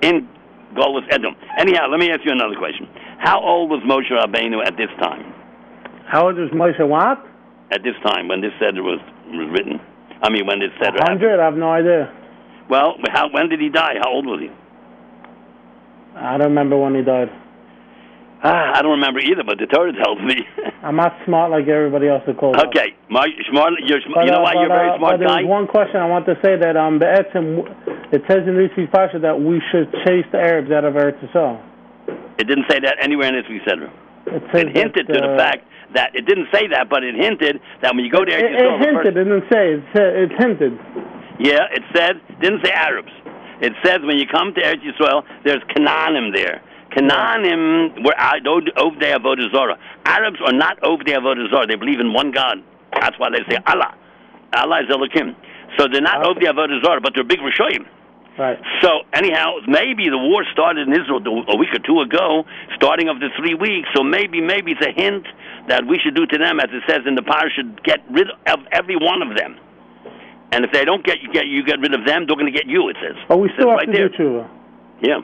[0.02, 0.28] in
[0.74, 1.36] Golus Edom.
[1.58, 2.88] Anyhow, let me ask you another question.
[3.18, 5.32] How old was Moshe Rabbeinu at this time?
[6.06, 7.24] How old was Moshe what?
[7.70, 9.80] At this time, when this said was, was written.
[10.22, 11.40] I mean, when this Seder 100?
[11.40, 12.12] I have no idea.
[12.68, 13.94] Well, how, when did he die?
[14.00, 14.50] How old was he?
[16.16, 17.28] I don't remember when he died.
[18.42, 20.36] Ah, I don't remember either, but the Torah tells me.
[20.84, 22.56] I'm not smart like everybody else that calls.
[22.68, 23.72] Okay, my smart.
[23.84, 25.40] You're, but, you know uh, why but, you're a very uh, smart guy.
[25.40, 27.64] There's one question I want to say that um, Be'etzim,
[28.12, 31.60] it says in Rizvi Pasha that we should chase the Arabs out of Eretz Yisrael.
[32.38, 33.90] It didn't say that anywhere in Rizvi Cedra.
[34.26, 37.16] It, it hinted that, to uh, the fact that it didn't say that, but it
[37.16, 39.16] hinted that when you go there, it, it, it hinted.
[39.16, 39.80] It didn't say.
[39.80, 40.74] It said, it hinted.
[41.40, 42.20] Yeah, it said.
[42.40, 43.12] Didn't say Arabs.
[43.60, 46.62] It says when you come to Eretz Yisrael, there's Canaanim there.
[46.92, 49.78] Canaanim were Ovdei Avodah Zorah.
[50.04, 51.66] Arabs are not Ovdei Avodah Zorah.
[51.66, 52.62] They believe in one God.
[52.92, 53.94] That's why they say Allah.
[54.52, 55.36] Allah is Elohim.
[55.78, 56.46] So they're not okay.
[56.46, 57.86] Ovdei Avodah Zorah, but they're big Rishoyim.
[58.38, 58.58] Right.
[58.82, 62.44] So anyhow, maybe the war started in Israel a week or two ago,
[62.76, 63.88] starting of the three weeks.
[63.96, 65.24] So maybe, maybe it's a hint
[65.68, 68.60] that we should do to them, as it says in the parasha, get rid of
[68.72, 69.56] every one of them.
[70.52, 72.56] And if they don't get you, get you get rid of them, they're going to
[72.56, 72.88] get you.
[72.88, 73.16] It says.
[73.28, 74.08] Oh, we still have right to there.
[74.08, 74.50] do tshuva.
[75.02, 75.20] Yeah.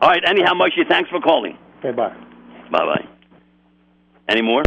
[0.00, 0.22] All right.
[0.26, 1.56] Anyhow, Moshe, thanks for calling.
[1.78, 1.92] Okay.
[1.92, 2.14] Bye.
[2.70, 2.84] Bye.
[2.84, 3.08] Bye.
[4.28, 4.62] Any more?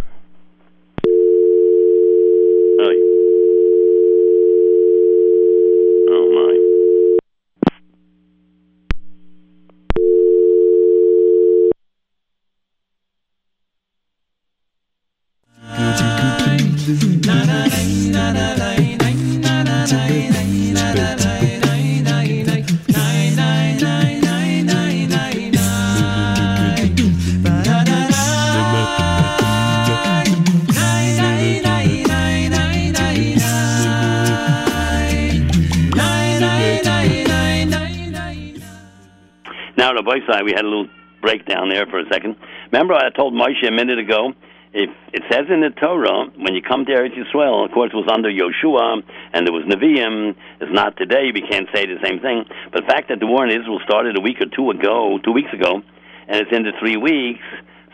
[40.44, 40.88] We had a little
[41.20, 42.36] breakdown there for a second.
[42.72, 44.32] Remember, I told Moshe a minute ago.
[44.74, 47.96] If it says in the Torah, when you come to Eretz Yisrael, of course, it
[47.96, 49.02] was under Yoshua,
[49.34, 50.34] and there was Nevi'im.
[50.60, 51.28] It's not today.
[51.32, 52.44] We can't say the same thing.
[52.72, 55.32] But the fact that the war in Israel started a week or two ago, two
[55.32, 55.82] weeks ago,
[56.26, 57.44] and it's into three weeks,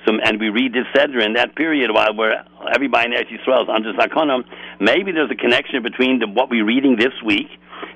[0.07, 2.33] and we read this Seder in that period while we're
[2.73, 4.45] everybody in Eretz Yisrael is under Zakona,
[4.81, 7.49] maybe there's a connection between the, what we're reading this week,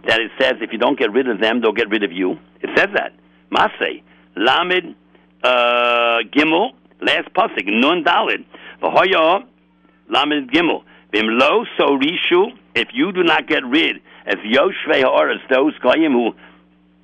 [0.07, 2.38] that it says if you don't get rid of them, they'll get rid of you.
[2.61, 3.12] It says that.
[3.51, 4.03] Masay.
[4.37, 4.95] Lamed
[5.42, 8.45] uh, Gimel, last pasuk, Nun Dalid.
[8.83, 9.45] V'hoya
[10.09, 10.83] Lamed Gimel.
[11.12, 16.12] Vim lo so rishu, if you do not get rid, as Yoshvei Ha'aretz, those Goyim
[16.12, 16.33] who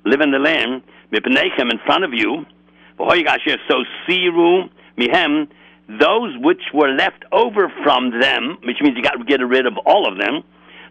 [0.05, 2.45] live in the land, Mipnechem in front of you,
[2.97, 5.47] V'hoya Gasher, so Siru Mihem,
[5.99, 9.73] those which were left over from them, which means you got to get rid of
[9.85, 10.43] all of them,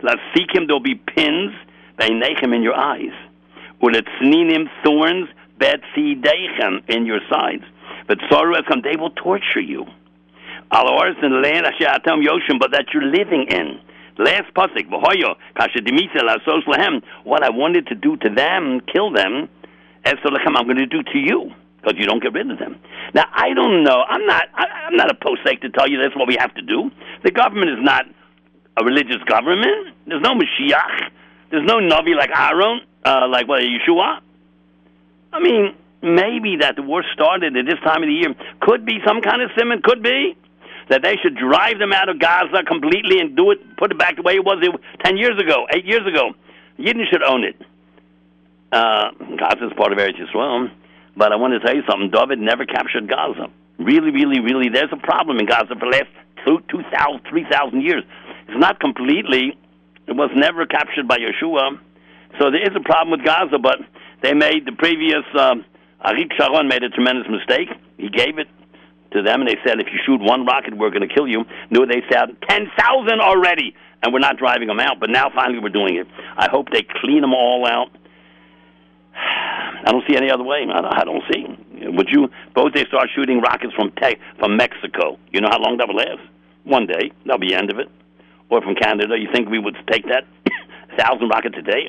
[0.03, 1.53] let's seek him, there'll be pins,
[1.99, 3.13] They in your eyes.
[3.83, 7.65] Uletzninim thorns, deichem in your sides.
[8.07, 9.85] But sorrow come, they will torture you.
[10.71, 13.81] Alors in land Ashatam Yoshim, but that you're living in.
[14.19, 17.03] Last pasuk, v'hoyo kasha dimisa lasos lehem.
[17.25, 19.49] What I wanted to do to them, kill them,
[20.05, 22.79] esolechem, I'm going to do to you because you don't get rid of them.
[23.15, 24.03] Now I don't know.
[24.09, 24.45] I'm not.
[24.55, 26.91] I, I'm not a posek to tell you that's what we have to do.
[27.25, 28.05] The government is not
[28.77, 29.95] a religious government.
[30.07, 31.11] There's no Mashiach
[31.51, 34.21] There's no Navi like Aaron, uh, like what Yeshua.
[35.33, 38.35] I mean, maybe that the war started at this time of the year.
[38.61, 39.83] Could be some kind of siman.
[39.83, 40.37] Could be
[40.89, 44.17] that they should drive them out of Gaza completely and do it, put it back
[44.17, 44.63] the way it was
[45.05, 46.33] ten years ago, eight years ago.
[46.79, 47.57] Yidden should own it.
[48.71, 50.71] Uh, Gaza is part of Eretz Yisrael,
[51.17, 52.11] but I want to tell you something.
[52.11, 53.51] David never captured Gaza.
[53.79, 56.11] Really, really, really, there's a problem in Gaza for the last
[56.45, 58.03] two, 2,000, 3,000 years.
[58.49, 59.57] It's not completely,
[60.07, 61.79] it was never captured by Yeshua.
[62.39, 63.79] So there is a problem with Gaza, but
[64.23, 65.65] they made the previous, um,
[66.05, 67.69] Arik Sharon made a tremendous mistake.
[67.97, 68.49] He gave it
[69.13, 71.45] to them, and they said, if you shoot one rocket, we're going to kill you.
[71.71, 75.01] No, they said 10,000 already, and we're not driving them out.
[75.01, 76.07] But now finally we're doing it.
[76.37, 77.91] I hope they clean them all out.
[79.15, 80.67] I don't see any other way.
[80.71, 81.47] I don't see.
[81.87, 85.19] Would you suppose they start shooting rockets from te- from Mexico?
[85.33, 86.21] You know how long that would last?
[86.65, 87.89] One day, that'll be the end of it.
[88.51, 90.25] Or from Canada, you think we would take that
[90.99, 91.89] thousand rockets a day?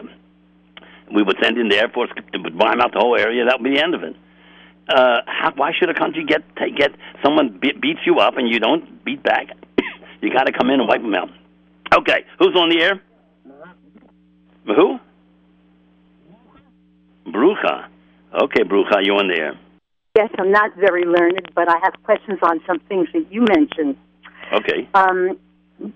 [1.14, 3.46] We would send in the Air Force to bomb out the whole area.
[3.46, 4.16] That would be the end of it.
[4.88, 6.42] Uh, how, why should a country get
[6.76, 6.92] get
[7.24, 9.48] someone be, beats you up and you don't beat back?
[10.22, 11.30] you got to come in and wipe them out.
[11.94, 13.02] Okay, who's on the air?
[14.66, 15.00] Who?
[17.28, 17.88] Brucha.
[18.34, 19.60] Okay, Brucha, you on the air?
[20.16, 23.96] Yes, I'm not very learned, but I have questions on some things that you mentioned.
[24.54, 24.88] Okay.
[24.94, 25.38] Um,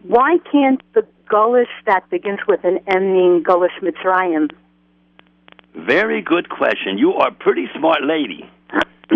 [0.04, 4.52] why can't the Gullus that begins with an M mean Gullus Mitzrayim?
[5.76, 6.98] Very good question.
[6.98, 8.50] You are a pretty smart lady.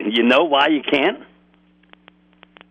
[0.00, 1.18] you know why you can't?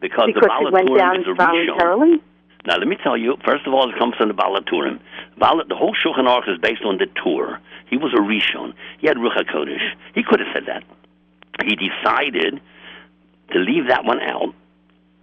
[0.02, 2.22] Because, because the Baal HaTurim is a voluntarily?
[2.66, 5.00] Now, let me tell you, first of all, it comes from the Baal HaTurim.
[5.38, 7.60] The whole Shulchan Aruch is based on the Tur.
[7.90, 8.74] He was a Rishon.
[9.00, 9.94] He had Ruach HaKodesh.
[10.16, 10.84] He could have said that.
[11.64, 12.62] He decided
[13.52, 14.54] to leave that one out.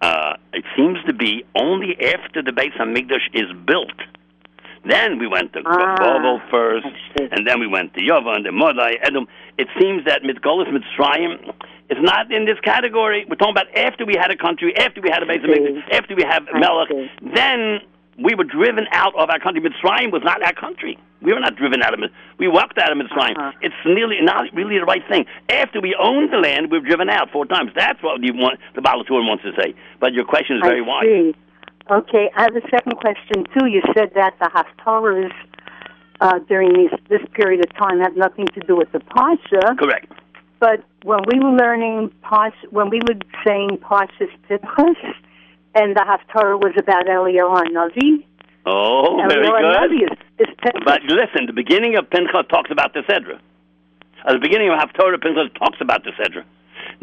[0.01, 3.93] Uh, it seems to be only after the Beis Hamikdash is built.
[4.85, 6.87] Then we went to ah, Babel first,
[7.31, 9.27] and then we went to Yava and then Modai, Edom.
[9.57, 11.53] It seems that Mitgolis Mitzrayim
[11.89, 13.25] is not in this category.
[13.29, 16.23] We're talking about after we had a country, after we had a Hamikdash, after we
[16.23, 16.89] have Melech.
[17.33, 17.79] Then
[18.19, 19.61] we were driven out of our country.
[19.61, 20.99] Mitzrayim was not our country.
[21.21, 22.11] We were not driven out of it.
[22.37, 23.37] We walked out of Mitzrayim.
[23.37, 23.51] Uh-huh.
[23.61, 25.25] It's nearly not really the right thing.
[25.49, 27.71] After we owned the land, we were driven out four times.
[27.75, 29.73] That's what you want, the Baal HaTurim wants to say.
[29.99, 31.05] But your question is very I wise.
[31.05, 31.35] See.
[31.91, 33.67] Okay, I have a second question too.
[33.67, 35.33] You said that the Haftarahs
[36.21, 39.77] uh, during these, this period of time have nothing to do with the Parsha.
[39.77, 40.11] Correct.
[40.59, 45.15] But when we were learning Parsha, when we were saying Parsha's Pinchas,
[45.75, 48.23] and the Haftarah was about Eliyahu Navi.
[48.65, 50.13] Oh, very good.
[50.39, 53.39] Is, is but listen, the beginning of Pinchas talks about the Sedra.
[54.25, 56.45] At the beginning of Haftarah, Pinchas talks about the Sedra.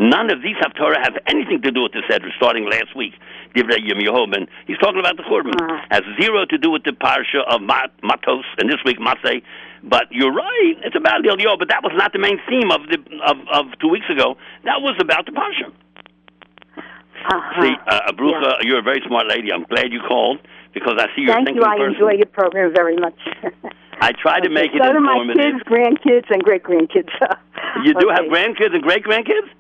[0.01, 3.13] None of these Haftarah have anything to do with the Sedra, starting last week.
[3.55, 4.49] Divrei Yirmiyahu.
[4.67, 5.53] He's talking about the Churban.
[5.53, 5.77] Uh-huh.
[5.91, 9.43] Has zero to do with the parsha of Matos, and this week Matzeh.
[9.85, 12.81] But you're right, it's about the Eliyahu, but that was not the main theme of
[12.89, 12.97] the
[13.29, 14.37] of, of two weeks ago.
[14.65, 15.69] That was about the parsha.
[15.69, 17.63] Uh-huh.
[17.63, 18.57] See, uh, yeah.
[18.63, 19.53] you're a very smart lady.
[19.53, 20.41] I'm glad you called
[20.73, 21.69] because I see you're Thank thinking you.
[21.69, 22.01] I person.
[22.01, 23.21] enjoy your program very much.
[24.01, 24.55] I try to okay.
[24.65, 25.37] make it so informative.
[25.37, 27.13] So do my kids, grandkids, and great grandkids.
[27.85, 28.17] you do okay.
[28.17, 29.53] have grandkids and great grandkids?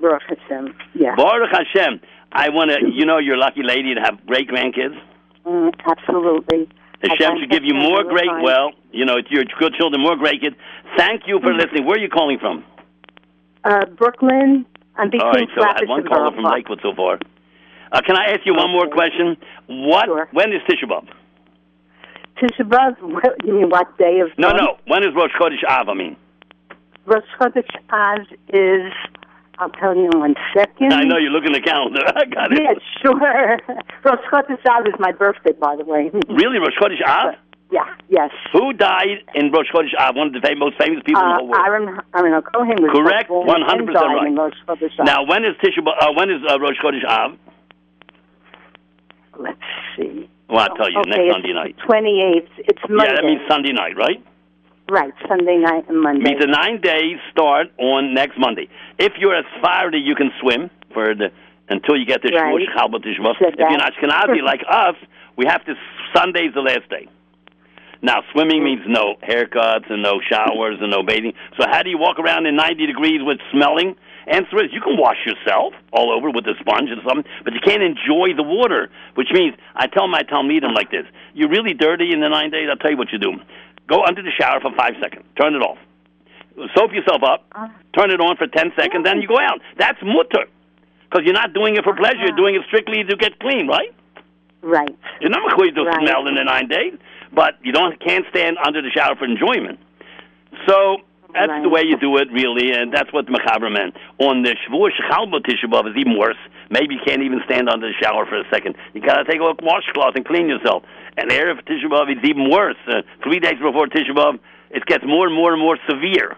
[0.00, 0.74] Baruch Hashem.
[0.94, 1.14] Yeah.
[1.16, 2.00] Baruch Hashem.
[2.32, 2.78] I want to.
[2.92, 4.98] You know, you're a lucky lady to have great grandkids.
[5.44, 6.68] Mm, absolutely.
[7.02, 8.30] Hashem should give you more great.
[8.42, 10.56] Well, you know, your good children, more great kids.
[10.96, 11.58] Thank you for mm-hmm.
[11.58, 11.86] listening.
[11.86, 12.64] Where are you calling from?
[13.62, 14.66] Uh, Brooklyn.
[14.96, 17.18] I'm between All right, so I had one caller from Lakewood so far.
[17.90, 19.36] Uh, can I ask you one more question?
[19.66, 20.06] What?
[20.06, 20.28] Sure.
[20.32, 21.08] When is Tisha B'av?
[22.40, 22.96] Tisha B'av.
[23.44, 24.30] You mean what day of?
[24.38, 24.78] No, no.
[24.86, 25.88] When is Rosh Chodesh Av?
[25.88, 26.16] I mean.
[27.06, 28.92] Rosh Chodesh Av is.
[29.58, 30.92] I'll tell you in one second.
[30.92, 32.02] I know you're looking at the calendar.
[32.06, 32.60] I got it.
[32.62, 33.58] Yeah, sure.
[34.04, 36.10] Rosh Chodesh Av is my birthday, by the way.
[36.28, 37.34] really, Rosh Chodesh Av?
[37.70, 37.86] Yeah.
[38.08, 38.30] Yes.
[38.52, 40.16] Who died in Rosh Chodesh Av?
[40.16, 41.66] One of the most famous people uh, in the whole world.
[41.66, 43.30] Aaron, Aaron Cohen was correct.
[43.30, 45.06] One hundred percent right.
[45.06, 45.82] Now, when is Tisha?
[45.86, 47.38] Uh, when is uh, Rosh Chodesh Av?
[49.38, 49.58] let's
[49.96, 50.28] see.
[50.48, 51.76] Well, I'll tell you, okay, next Sunday night.
[51.88, 52.48] 28th.
[52.58, 53.04] It's Monday.
[53.04, 54.22] Yeah, that means Sunday night, right?
[54.88, 56.24] Right, Sunday night and Monday.
[56.24, 58.68] Means the nine days start on next Monday.
[58.98, 61.32] If you're a Sephardi, you can swim for the
[61.68, 62.52] until you get the right.
[62.52, 64.96] Shmush Chalbat If you're not Ashkenazi like us,
[65.36, 65.74] we have to
[66.14, 67.08] Sunday's the last day.
[68.02, 68.64] Now, swimming mm.
[68.64, 71.32] means no haircuts and no showers and no bathing.
[71.58, 73.96] So, how do you walk around in 90 degrees with smelling?
[74.26, 77.60] Answer is you can wash yourself all over with a sponge and something, but you
[77.60, 78.88] can't enjoy the water.
[79.14, 82.68] Which means I tell my Talmidim like this: You're really dirty in the nine days.
[82.70, 83.32] I'll tell you what you do:
[83.88, 85.78] go under the shower for five seconds, turn it off,
[86.74, 87.68] soap yourself up, uh-huh.
[87.96, 89.60] turn it on for ten seconds, then you go out.
[89.78, 90.46] That's mutter,
[91.04, 92.18] because you're not doing it for pleasure.
[92.18, 92.36] You're uh-huh.
[92.36, 93.94] doing it strictly to get clean, right?
[94.62, 94.96] Right.
[95.20, 96.94] You're not going to smell in the nine days.
[97.34, 99.78] but you don't can't stand under the shower for enjoyment.
[100.66, 100.98] So
[101.34, 101.62] that's right.
[101.62, 103.96] the way you do it, really, and that's what the Machaber meant.
[104.18, 106.38] On the Shavuot Shechalbo Tisha B'Av is even worse.
[106.70, 108.76] Maybe you can't even stand under the shower for a second.
[108.94, 110.84] You got to take a washcloth and clean yourself.
[111.16, 112.78] And Erev Tisha B'Av is even worse.
[112.86, 114.38] Uh, three days before Tisha B'Av,
[114.70, 116.36] it gets more and more and more severe.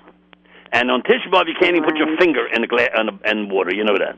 [0.72, 3.30] And on Tisha B'Av, you can't even put your finger in the, gla- in, the
[3.30, 3.74] in water.
[3.74, 4.16] You know that.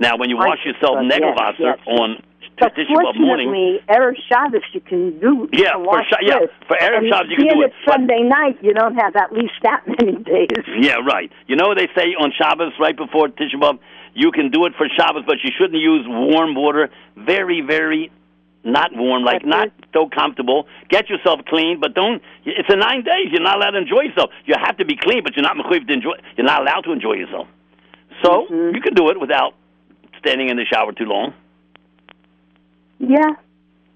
[0.00, 1.98] Now, when you wash yourself Negelwasser yes, yes.
[2.00, 2.22] on
[2.58, 5.48] but fortunately, Erev Shabbos you can do.
[5.52, 6.38] Yeah, for sh- yeah,
[6.68, 7.72] for Erev Shabbos you can do it.
[7.88, 10.64] Sunday night, you don't have at least that many days.
[10.78, 11.30] Yeah, right.
[11.46, 13.78] You know what they say on Shabbos right before Tisha B'av?
[14.14, 16.90] You can do it for Shabbos, but you shouldn't use warm water.
[17.16, 18.12] Very, very
[18.62, 20.66] not warm, like not so comfortable.
[20.88, 22.22] Get yourself clean, but don't.
[22.44, 23.28] It's a nine days.
[23.30, 24.30] You're not allowed to enjoy yourself.
[24.46, 26.14] You have to be clean, but you're not to enjoy.
[26.36, 27.48] You're not allowed to enjoy yourself.
[28.22, 28.74] So mm-hmm.
[28.74, 29.54] you can do it without
[30.18, 31.34] standing in the shower too long.
[33.08, 33.36] Yeah.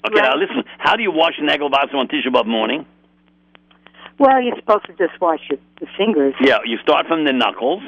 [0.06, 0.30] Okay, right.
[0.30, 0.64] now listen.
[0.78, 2.86] How do you wash Nagelwasser on Tisha B'av morning?
[4.18, 6.34] Well, you're supposed to just wash your the fingers.
[6.40, 7.82] Yeah, you start from the knuckles,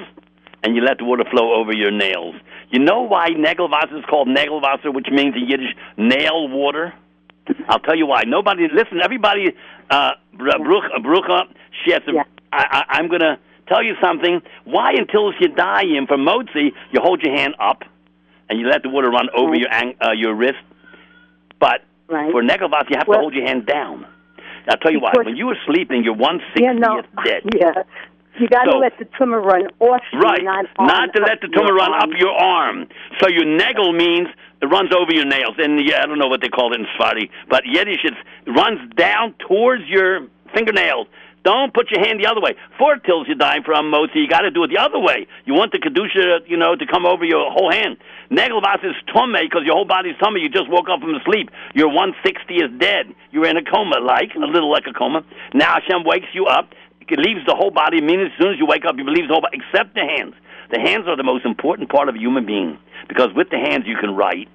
[0.62, 2.36] and you let the water flow over your nails.
[2.70, 6.94] You know why Nagelwasser is called Nagelwasser, which means in Yiddish nail water?
[7.68, 8.22] I'll tell you why.
[8.26, 9.52] Nobody, listen, everybody,
[9.90, 11.42] uh, Brucha,
[11.84, 12.22] she has to, yeah.
[12.52, 14.40] I, I, I'm going to tell you something.
[14.64, 17.82] Why, until you die in for Motzi, you hold your hand up
[18.48, 20.58] and you let the water run over your uh, your wrist
[21.60, 22.32] but right.
[22.32, 24.06] for Negelvas, you have well, to hold your hand down.
[24.68, 25.12] I'll tell you why.
[25.14, 27.42] When you were sleeping, you're one sixtieth yeah, no, dead.
[27.54, 27.82] Yeah.
[28.38, 30.40] You got to so, let the tumah run off you, right.
[30.42, 32.00] not, not to let the tumah run arm.
[32.00, 32.88] up your arm.
[33.20, 34.28] So your negel means
[34.62, 35.56] it runs over your nails.
[35.58, 38.14] And yeah, I don't know what they call it in Sfardi, but Yiddish it
[38.46, 41.06] runs down towards your fingernails.
[41.42, 42.54] Don't put your hand the other way.
[42.78, 44.16] Four tills you're dying from, Motzi.
[44.16, 45.26] You got to do it the other way.
[45.46, 47.96] You want the kedusha, you know, to come over your whole hand.
[48.30, 50.40] Negelvas is tome because your whole body's tummy.
[50.40, 51.50] You just woke up from sleep.
[51.74, 53.08] Your 160 is dead.
[53.30, 55.24] You're in a coma, like a little like a coma.
[55.54, 56.74] Now Hashem wakes you up.
[57.00, 58.00] It leaves the whole body.
[58.00, 60.34] Meaning, as soon as you wake up, you believe the whole body, except the hands.
[60.70, 62.78] The hands are the most important part of a human being
[63.08, 64.48] because with the hands you can write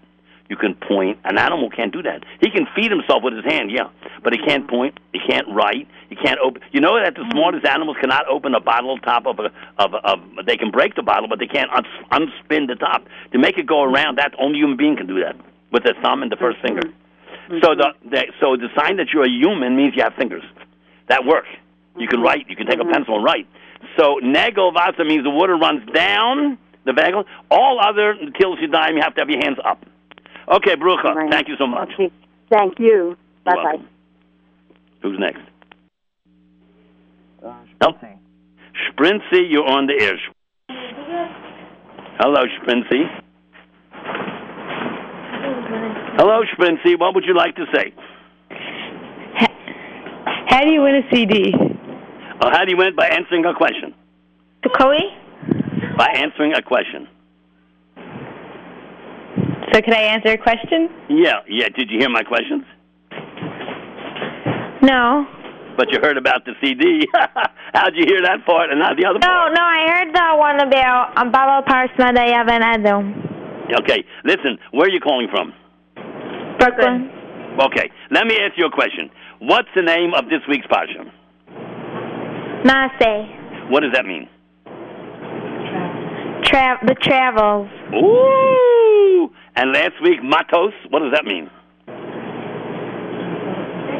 [0.49, 1.17] you can point.
[1.23, 2.23] An animal can't do that.
[2.39, 3.89] He can feed himself with his hand, yeah,
[4.23, 4.99] but he can't point.
[5.11, 5.87] He can't write.
[6.09, 6.61] He can't open.
[6.71, 7.31] You know that the mm-hmm.
[7.31, 10.45] smartest animals cannot open a bottle top of a of a, of.
[10.45, 13.65] They can break the bottle, but they can't uns, unspin the top to make it
[13.65, 14.17] go around.
[14.17, 15.35] That only human being can do that
[15.71, 16.81] with their thumb and the 1st finger.
[16.81, 17.59] Mm-hmm.
[17.63, 20.43] So the, the so the sign that you're a human means you have fingers
[21.09, 21.45] that work.
[21.97, 22.25] You can mm-hmm.
[22.25, 22.49] write.
[22.49, 23.47] You can take a pencil and write.
[23.97, 27.25] So negel vasa means the water runs down the bagel.
[27.51, 29.83] All other kills you dime, you have to have your hands up.
[30.47, 31.31] Okay, Brucha, right.
[31.31, 31.89] thank you so much.
[31.93, 32.11] Okay.
[32.49, 33.17] Thank you.
[33.43, 33.83] Bye bye.
[35.01, 35.41] Who's next?
[37.81, 38.07] Uh, oh.
[38.89, 40.17] Sprincy, you're on the air.
[42.19, 43.03] Hello, Sprincy.
[46.17, 46.97] Hello, Sprincy.
[46.99, 47.93] What would you like to say?
[50.47, 51.53] How do you win a CD?
[52.41, 52.95] Oh, how do you win?
[52.95, 53.93] By answering a question.
[54.63, 54.97] To Chloe?
[55.97, 57.07] By answering a question.
[59.73, 60.89] So can I answer a question?
[61.09, 61.67] Yeah, yeah.
[61.75, 62.63] Did you hear my questions?
[64.81, 65.27] No.
[65.77, 67.07] But you heard about the CD.
[67.73, 69.53] How'd you hear that part and not the other no, part?
[69.53, 73.35] No, no, I heard the one about um, Baba Parsma Adam.
[73.81, 75.53] Okay, listen, where are you calling from?
[76.59, 77.11] Brooklyn.
[77.59, 79.09] Okay, let me ask you a question.
[79.39, 81.11] What's the name of this week's Parsha?
[82.63, 83.69] Maase.
[83.69, 84.29] What does that mean?
[86.43, 87.69] Tra- the travels.
[87.93, 89.33] Ooh!
[89.55, 91.49] And last week, matos, what does that mean?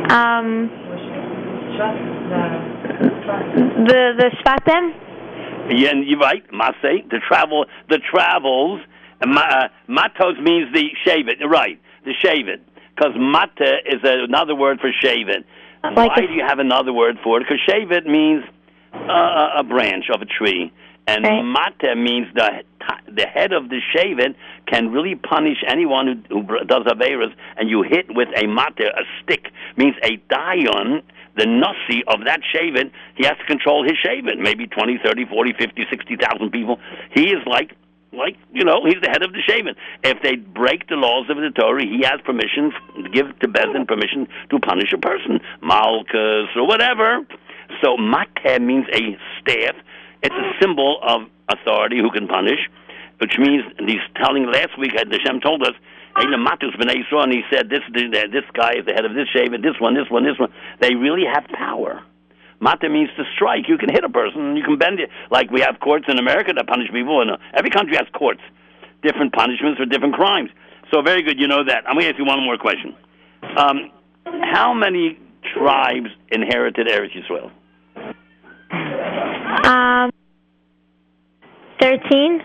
[0.09, 0.69] Um,
[3.87, 4.93] the the shvatim.
[5.69, 6.43] Yeah, you're right.
[6.51, 8.81] Masay, the travel, the travels.
[9.21, 11.43] Uh, matos means the shevet.
[11.49, 12.61] Right, the shevet.
[12.95, 15.43] Because mata is another word for shevet.
[15.83, 17.45] Like Why do you have another word for it?
[17.47, 18.43] Because shevet means
[18.93, 20.71] uh, a branch of a tree.
[21.07, 21.43] And right.
[21.43, 22.63] mata means the
[23.07, 24.35] the head of the shevet
[24.67, 27.33] can really punish anyone who, who does averas.
[27.57, 31.03] And you hit with a mata, a stick, means a dion,
[31.37, 32.91] the nasi of that shevet.
[33.15, 34.37] He has to control his shevet.
[34.37, 36.79] Maybe twenty, thirty, forty, fifty, sixty thousand people.
[37.13, 37.75] He is like
[38.13, 39.75] like you know he's the head of the shevet.
[40.03, 42.71] If they break the laws of the Torah, he has permission
[43.03, 47.25] to give to Beis Din permission to punish a person, malkus or whatever.
[47.81, 49.75] So mateh means a staff
[50.25, 52.57] it's a symbol of authority who can punish,
[53.19, 54.47] which means he's telling.
[54.47, 55.73] Last week, uh, the Shem told us,
[56.15, 60.09] and he said this this guy is the head of this shevet, this one, this
[60.09, 60.51] one, this one.
[60.79, 62.01] They really have power.
[62.59, 63.67] Mata means to strike.
[63.67, 65.09] You can hit a person, you can bend it.
[65.29, 68.41] Like we have courts in America that punish people, and uh, every country has courts,
[69.03, 70.49] different punishments for different crimes.
[70.93, 71.83] So very good, you know that.
[71.87, 72.95] I'm going to ask you one more question.
[73.57, 73.91] Um,
[74.25, 75.19] how many
[75.53, 77.51] tribes inherited Eretz Yisrael?
[79.65, 80.11] Um,
[81.79, 82.41] 13.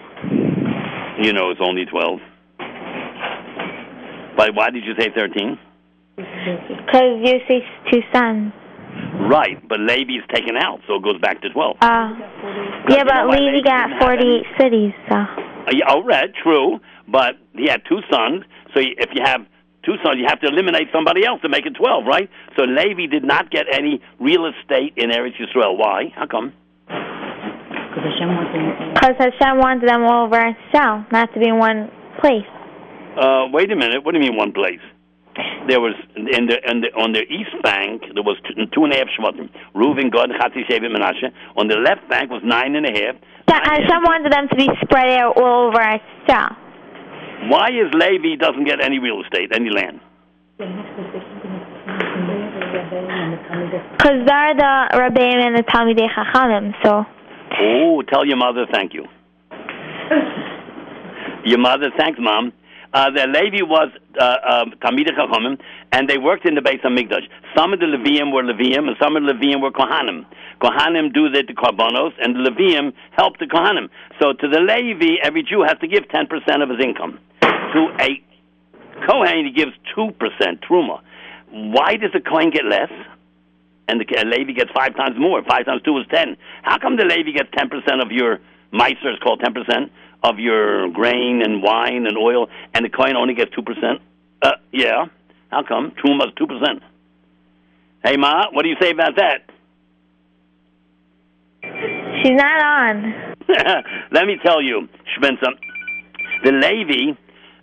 [1.22, 2.20] You know, it's only 12.
[4.40, 5.58] But why did you say 13?
[6.16, 7.60] Because you see
[7.92, 8.54] two sons.
[9.28, 11.76] Right, but Levi is taken out, so it goes back to 12.
[11.82, 11.84] Uh,
[12.88, 15.16] yeah, but Levi got 48 cities, so.
[15.16, 15.26] Uh,
[15.72, 16.80] yeah, oh, right, true.
[17.06, 19.42] But he had two sons, so if you have
[19.84, 22.30] two sons, you have to eliminate somebody else to make it 12, right?
[22.56, 25.76] So Levi did not get any real estate in Eretz Yisrael.
[25.76, 26.14] Why?
[26.16, 26.54] How come?
[28.94, 31.90] Because Hashem wanted them all over itself, not to be in one
[32.22, 32.48] place.
[33.16, 34.04] Uh, wait a minute.
[34.04, 34.80] What do you mean one place?
[35.68, 38.92] There was in the, in the on the east bank there was two, two and
[38.92, 39.48] a half shvatim.
[39.74, 41.30] Reuven, Gad, Chatzi, Shevet, Menashe.
[41.56, 43.14] On the left bank was nine and a half.
[43.48, 46.52] Yeah, Hashem wanted them to be spread out all over itself.
[47.48, 50.00] Why is Levi doesn't get any real estate, any land?
[53.96, 57.06] Because they're the Rabbeim and the Talmidei Chachamim, so.
[57.60, 59.06] Oh, tell your mother thank you.
[61.44, 62.52] your mother, thanks, mom.
[62.92, 63.88] Uh, the Levi was
[64.18, 65.58] uh, um, Chachamim,
[65.92, 67.28] and they worked in the Beis Hamikdash.
[67.56, 70.26] Some of the Levium were Levium, and some of the Levium were Kohanim.
[70.60, 73.88] Kohanim do the, the Karbonos, and the Levium help the Kohanim.
[74.20, 76.26] So to the Levi, every Jew has to give 10%
[76.62, 77.20] of his income.
[77.42, 78.20] To a
[79.06, 80.10] Kohen, he gives 2%
[80.68, 81.00] Truma.
[81.50, 82.90] Why does the Kohen get less?
[83.86, 85.42] And the Levi gets five times more.
[85.44, 86.36] Five times two is 10.
[86.62, 88.38] How come the Levi gets 10% of your
[88.72, 89.90] Meiser is called 10%?
[90.22, 94.02] Of your grain and wine and oil, and the Kohen only gets two percent.
[94.42, 95.06] Uh, yeah.
[95.48, 95.92] How come?
[95.92, 96.82] Truma's two percent.
[98.04, 99.50] Hey, Ma, what do you say about that?
[101.62, 103.34] She's not on.
[104.12, 105.44] Let me tell you, Sprincy.
[106.44, 107.18] The Levi,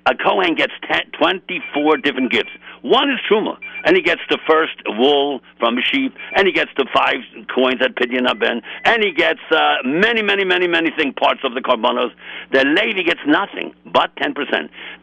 [0.05, 2.49] a Kohen gets 10, 24 different gifts.
[2.82, 6.71] One is Truma, and he gets the first wool from a sheep, and he gets
[6.78, 7.17] the five
[7.53, 11.53] coins at Pidyon Haben, and he gets uh, many, many, many, many thing parts of
[11.53, 12.11] the Karbonos.
[12.51, 14.34] The lady gets nothing but 10%.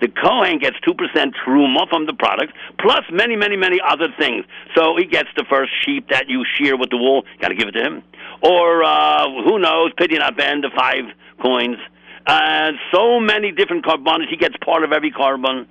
[0.00, 0.96] The Kohen gets 2%
[1.44, 4.44] Truma from the products, plus many, many, many other things.
[4.74, 7.68] So he gets the first sheep that you shear with the wool, got to give
[7.68, 8.02] it to him.
[8.42, 11.04] Or, uh, who knows, Pidyon Haben, the five
[11.40, 11.78] coins.
[12.26, 14.28] Uh, so many different Karbonos.
[14.28, 15.66] He gets part of every korban.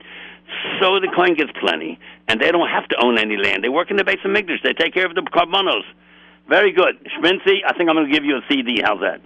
[0.80, 3.64] So the Kohen gets plenty, and they don't have to own any land.
[3.64, 4.64] They work in the Beis Hamikdash.
[4.64, 5.84] They take care of the Karbonos.
[6.48, 6.96] Very good.
[7.18, 8.82] Sprincy, I think I'm going to give you a CD.
[8.84, 9.22] How's that?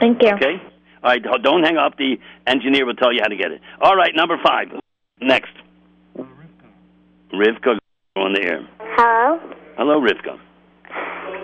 [0.00, 0.30] Thank you.
[0.34, 0.62] Okay.
[1.02, 1.96] All right, don't hang up.
[1.96, 3.60] The engineer will tell you how to get it.
[3.80, 4.68] All right, number five.
[5.20, 5.52] Next.
[7.32, 7.78] Rivka
[8.16, 8.68] on the air.
[8.80, 9.40] Hello.
[9.76, 10.38] Hello, Rivka.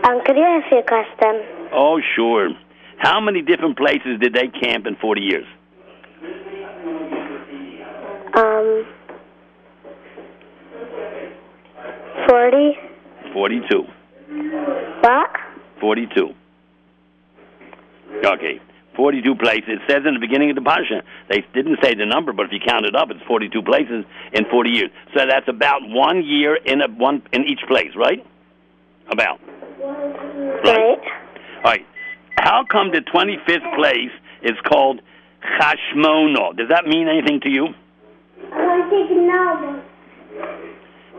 [0.09, 1.70] Um, could you ask me a question?
[1.72, 2.50] Oh, sure.
[2.98, 5.46] How many different places did they camp in 40 years?
[8.34, 8.86] Um,
[12.29, 12.79] 40.
[13.33, 13.83] 42.
[15.01, 15.31] What?
[15.81, 16.35] 42.
[18.24, 18.61] Okay.
[18.97, 19.68] 42 places.
[19.68, 21.03] It says in the beginning of the Parsha.
[21.29, 24.47] They didn't say the number, but if you count it up, it's 42 places in
[24.51, 24.91] 40 years.
[25.14, 28.24] So that's about one year in a one in each place, right?
[29.11, 29.39] About.
[29.79, 30.64] Right.
[30.64, 30.99] right.
[31.59, 31.87] All right.
[32.39, 34.12] How come the 25th place
[34.43, 35.01] is called
[35.61, 36.57] Chashmono?
[36.57, 37.68] Does that mean anything to you?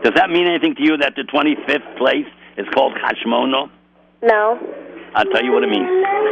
[0.02, 2.26] Does that mean anything to you that the 25th place
[2.56, 3.70] is called Hashmono?
[4.22, 4.58] No.
[5.14, 5.88] I'll tell you what it means.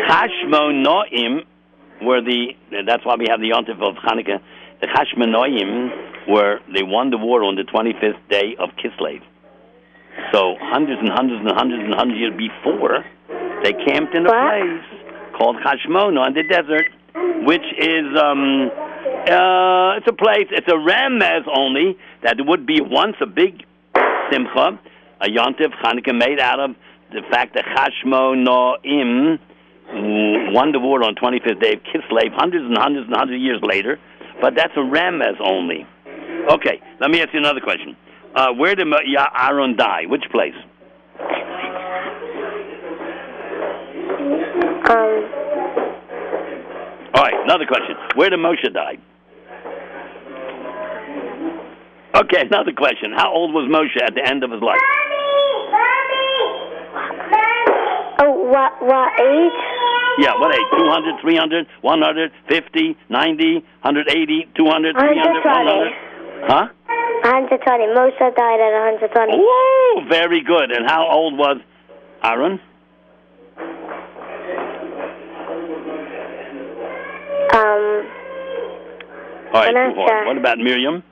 [0.08, 1.44] Hashmonoim
[2.02, 2.54] were the,
[2.86, 4.40] that's why we have the Yontif of Hanukkah.
[4.80, 9.22] The Hashmonoim were, they won the war on the 25th day of Kislev.
[10.32, 13.04] So hundreds and hundreds and hundreds and hundreds of years before,
[13.62, 14.46] they camped in a what?
[14.46, 15.06] place
[15.36, 16.86] called Hashmono in the desert,
[17.44, 18.70] which is um,
[19.28, 23.64] uh, it's a place, it's a remez only, that would be once a big
[24.30, 24.78] simcha,
[25.20, 26.76] a yontif Chanukah made out of
[27.12, 29.38] the fact that Chashmonoim
[30.52, 33.60] won the war on 25th day of Kislev, hundreds and hundreds and hundreds of years
[33.62, 33.98] later,
[34.40, 35.86] but that's a remez only.
[36.50, 37.96] Okay, let me ask you another question.
[38.34, 40.02] Uh, where did Aaron die?
[40.06, 40.54] Which place?
[44.88, 45.46] Um.
[47.14, 47.96] All right, another question.
[48.14, 48.98] Where did Moshe die?
[52.16, 53.12] Okay, another question.
[53.12, 54.80] How old was Moshe at the end of his life?
[54.80, 56.48] Mommy, mommy,
[56.96, 57.36] mommy.
[58.24, 59.60] Oh, what, what age?
[60.18, 60.64] Yeah, what age?
[60.80, 63.54] 200, 300, 100, 50, 90,
[63.84, 65.92] 180, 200, 300, 100?
[66.48, 66.68] Huh?
[67.20, 67.84] 120.
[67.92, 68.72] Moshe died at
[69.12, 69.36] 120.
[69.36, 70.08] Woo!
[70.08, 70.72] Very good.
[70.72, 71.60] And how old was
[72.24, 72.60] Aaron?
[77.52, 78.08] Um.
[79.52, 81.02] All right, What about Miriam?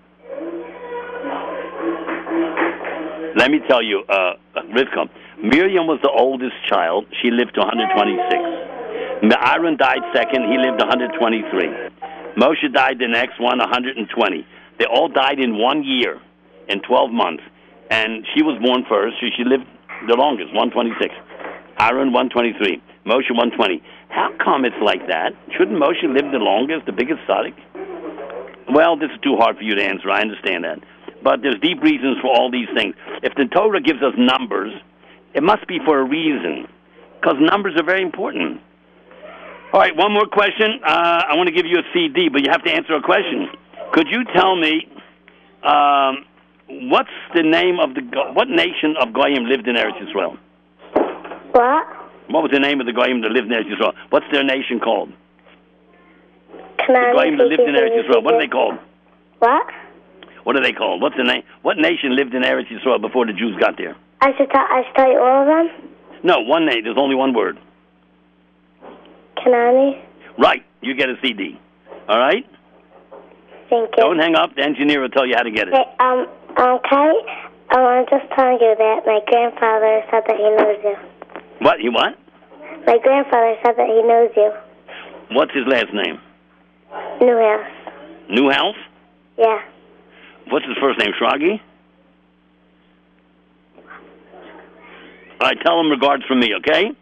[3.37, 4.35] Let me tell you, uh,
[4.75, 5.09] Rivka,
[5.43, 7.07] Miriam was the oldest child.
[7.23, 8.65] She lived to 126.
[9.45, 10.51] Aaron died second.
[10.51, 11.15] He lived 123.
[12.37, 14.47] Moshe died the next one, 120.
[14.79, 16.21] They all died in one year,
[16.69, 17.43] in 12 months.
[17.91, 19.17] And she was born first.
[19.21, 19.65] So she lived
[20.09, 21.15] the longest, 126.
[21.79, 22.83] Aaron, 123.
[23.07, 23.83] Moshe, 120.
[24.09, 25.35] How come it's like that?
[25.57, 27.55] Shouldn't Moshe live the longest, the biggest tzaddik?
[28.73, 30.11] Well, this is too hard for you to answer.
[30.11, 30.79] I understand that.
[31.25, 32.95] But there's deep reasons for all these things.
[33.23, 34.73] If the Torah gives us numbers,
[35.33, 36.69] it must be for a reason,
[37.19, 38.61] because numbers are very important.
[39.73, 40.79] All right, one more question.
[40.85, 43.49] Uh, I want to give you a CD, but you have to answer a question.
[43.93, 44.87] Could you tell me
[45.65, 46.27] um,
[46.93, 48.03] what's the name of the
[48.35, 50.37] what nation of Goyim lived in Eretz Yisrael?
[51.53, 51.87] What?
[52.29, 53.95] What was the name of the Goyim that lived in Eretz Yisrael?
[54.11, 55.11] What's their nation called?
[56.79, 58.23] Canaan, the Goyim that lived in Eretz Yisrael.
[58.23, 58.79] What are they called?
[59.39, 59.67] What?
[60.45, 61.01] What are they called?
[61.03, 61.43] What's the name?
[61.63, 63.97] What nation lived in Eretz Yisrael before the Jews got there?
[64.21, 65.91] I should, I should tell you all of them?
[66.23, 66.85] No, one name.
[66.85, 67.59] There's only one word.
[69.37, 70.03] Kanani?
[70.39, 70.65] Right.
[70.81, 71.59] You get a CD.
[72.09, 72.47] All right?
[73.71, 74.03] Thank you.
[74.03, 74.55] Don't hang up.
[74.55, 75.75] The engineer will tell you how to get it.
[75.75, 76.27] Hey, um,
[76.57, 77.11] um, Kai,
[77.75, 80.97] um, I'm just telling you that my grandfather said that he knows you.
[81.61, 81.81] What?
[81.81, 82.17] You what?
[82.87, 84.53] My grandfather said that he knows you.
[85.37, 86.21] What's his last name?
[87.21, 87.71] Newhouse.
[88.29, 88.77] Newhouse?
[89.39, 89.63] Yeah.
[90.51, 91.13] What's his first name?
[91.21, 91.61] Shragi?
[95.41, 96.93] All right, tell him regards from me, okay?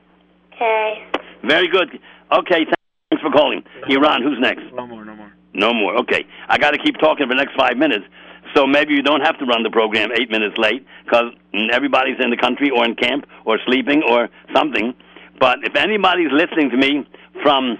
[0.55, 1.07] Okay.
[1.45, 1.88] Very good.
[2.32, 2.64] Okay,
[3.11, 3.62] thanks for calling.
[3.88, 4.62] Iran, who's next?
[4.74, 5.32] No more, no more.
[5.55, 5.97] No more.
[6.01, 6.24] Okay.
[6.49, 8.05] I got to keep talking for the next five minutes.
[8.55, 11.32] So maybe you don't have to run the program eight minutes late because
[11.72, 14.95] everybody's in the country or in camp or sleeping or something.
[15.38, 17.07] But if anybody's listening to me
[17.43, 17.78] from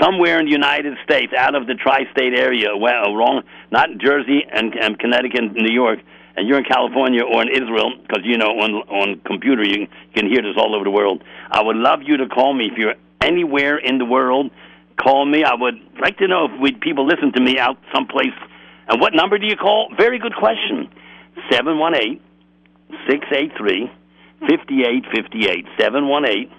[0.00, 4.74] somewhere in the United States, out of the tri-state area, well, wrong, not Jersey and,
[4.74, 6.00] and Connecticut, and New York,
[6.36, 10.28] and you're in California or in Israel, because you know on on computer you can
[10.28, 11.22] hear this all over the world.
[11.50, 14.50] I would love you to call me if you're anywhere in the world.
[14.96, 15.44] Call me.
[15.44, 18.34] I would like to know if we people listen to me out someplace.
[18.88, 19.92] And what number do you call?
[19.96, 20.90] Very good question.
[21.50, 22.22] Seven one eight
[23.08, 23.90] six eight three
[24.48, 25.66] fifty eight fifty eight.
[25.78, 26.50] Seven one eight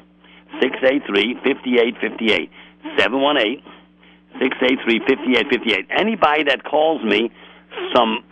[0.61, 2.51] six eight three fifty eight fifty eight.
[2.97, 3.63] Seven one eight
[4.39, 5.88] six eight three fifty eight fifty eight.
[5.89, 7.32] Anybody that calls me
[7.93, 8.23] some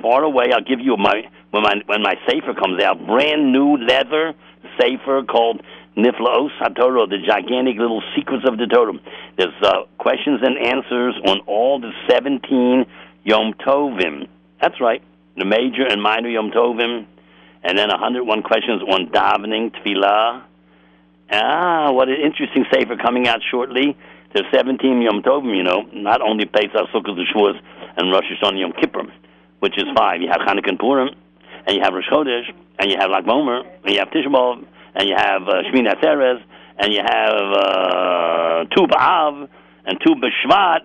[0.00, 0.46] far away.
[0.52, 4.34] I'll give you my when my when my sefer comes out, brand new leather
[4.78, 5.62] sefer called
[5.96, 8.94] Niflaos HaTorah, the gigantic little secrets of the Torah.
[9.36, 12.84] There's uh, questions and answers on all the 17
[13.24, 14.26] Yom Tovim.
[14.60, 15.02] That's right,
[15.36, 17.06] the major and minor Yom Tovim,
[17.62, 20.42] and then 101 questions on davening, tefillah.
[21.30, 23.96] Ah, what an interesting sefer coming out shortly.
[24.32, 27.58] There's 17 Yom Tovim, you know, not only Pesach, Sukkot, Shavuos,
[27.96, 29.04] and Rosh Hashanah Yom Kippur
[29.64, 30.20] which is five.
[30.20, 31.08] You have Hanukkah and Purim,
[31.66, 34.62] and you have Rosh Chodesh, and you have Lag Bomer, and you have Tisha B'Av,
[34.94, 36.42] and you have uh, Shmini Atzeres,
[36.76, 39.48] and you have uh, Tu B'Av,
[39.86, 40.80] and Tu B'Shvat,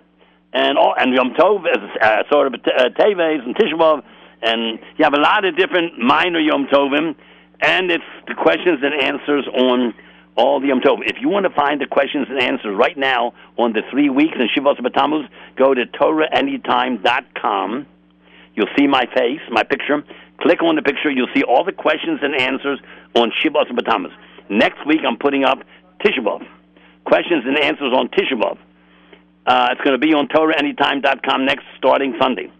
[0.53, 4.01] and all, and Yom Tov uh, sort of uh, Teves and Tisha B'Av,
[4.43, 7.15] and you have a lot of different minor Yom Tovim,
[7.59, 9.93] and it's the questions and answers on
[10.39, 10.99] all the Yom Tov.
[11.05, 14.37] If you want to find the questions and answers right now on the three weeks
[14.39, 15.27] in Shivos B'Tammuz,
[15.57, 17.85] go to TorahAnytime.com
[18.59, 20.03] You'll see my face, my picture.
[20.41, 21.09] Click on the picture.
[21.09, 22.77] You'll see all the questions and answers
[23.15, 24.11] on Shibbos and
[24.49, 25.59] Next week, I'm putting up
[26.03, 26.45] Tisha B'Av.
[27.05, 28.57] Questions and answers on Tisha B'Av.
[29.45, 32.51] Uh, it's going to be on TorahAnytime.com next starting Sunday.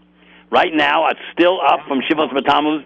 [0.50, 2.82] Right now, it's still up from Shivos B'Tammuz.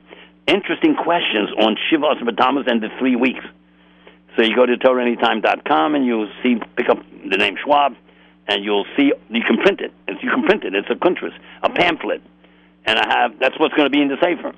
[0.49, 3.45] Interesting questions on Shivos B'Tammuz and the three weeks.
[4.37, 6.99] So you go to TorahAnytime.com and you'll see, pick up
[7.31, 7.95] the name Schwab,
[8.49, 9.93] and you'll see, you can print it.
[10.09, 10.75] It's, you can print it.
[10.75, 11.33] It's a kuntras,
[11.63, 12.21] a pamphlet
[12.87, 14.55] and I have that's what's going to be in the sefer.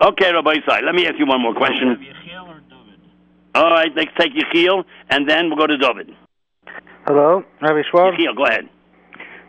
[0.00, 2.06] Okay, Rabbi Isai, let me ask you one more question.
[3.54, 6.10] All right, let's take Yechiel, and then we'll go to David.
[7.06, 8.14] Hello, Rabbi Schwab.
[8.14, 8.68] Yechiel, go ahead.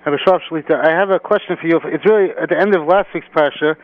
[0.06, 1.80] Rabbi Schwab Shalita, I have a question for you.
[1.86, 3.76] It's really at the end of last week's parsha,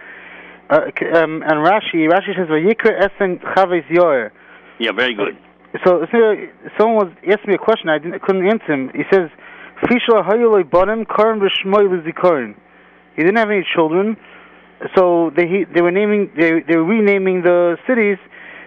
[0.69, 0.75] uh,
[1.17, 2.07] um, and Rashi.
[2.07, 4.31] Rashi says, "Vayikra esen chaves yoyer."
[4.79, 5.37] Yeah, very good.
[5.85, 6.35] So, so
[6.77, 7.89] someone was asked me a question.
[7.89, 8.91] I, didn't, I couldn't answer him.
[8.93, 9.29] He says,
[9.83, 12.55] "Fishla hayuloi bonim karim b'shmoy lizikorin."
[13.15, 14.17] He didn't have any children,
[14.95, 18.17] so they they were naming they they were renaming the cities.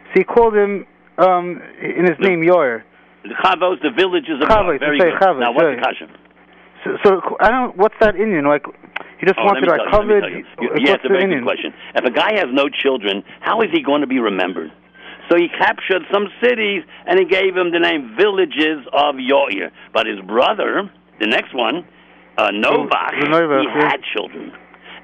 [0.08, 0.86] So he called him
[1.18, 2.82] um, in his name Yoir.
[3.22, 5.12] The Chavos, the villages of Chavos, Very good.
[5.20, 5.76] Chavos, now what's right.
[5.76, 6.06] the kasha?
[6.84, 7.76] So, so I don't.
[7.76, 8.64] What's that inyan like?
[9.20, 10.24] He just oh, wanted like covered.
[10.24, 11.72] You, you, yeah, it's a very good question.
[11.94, 14.72] If a guy has no children, how is he going to be remembered?
[15.28, 19.70] So he captured some cities and he gave them the name villages of Yoir.
[19.92, 21.86] But his brother, the next one,
[22.36, 23.88] uh, Novach, he yeah.
[23.88, 24.52] had children,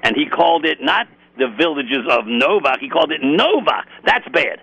[0.03, 1.07] and he called it not
[1.37, 2.79] the villages of Novach.
[2.79, 3.83] He called it Novach.
[4.05, 4.59] That's bad.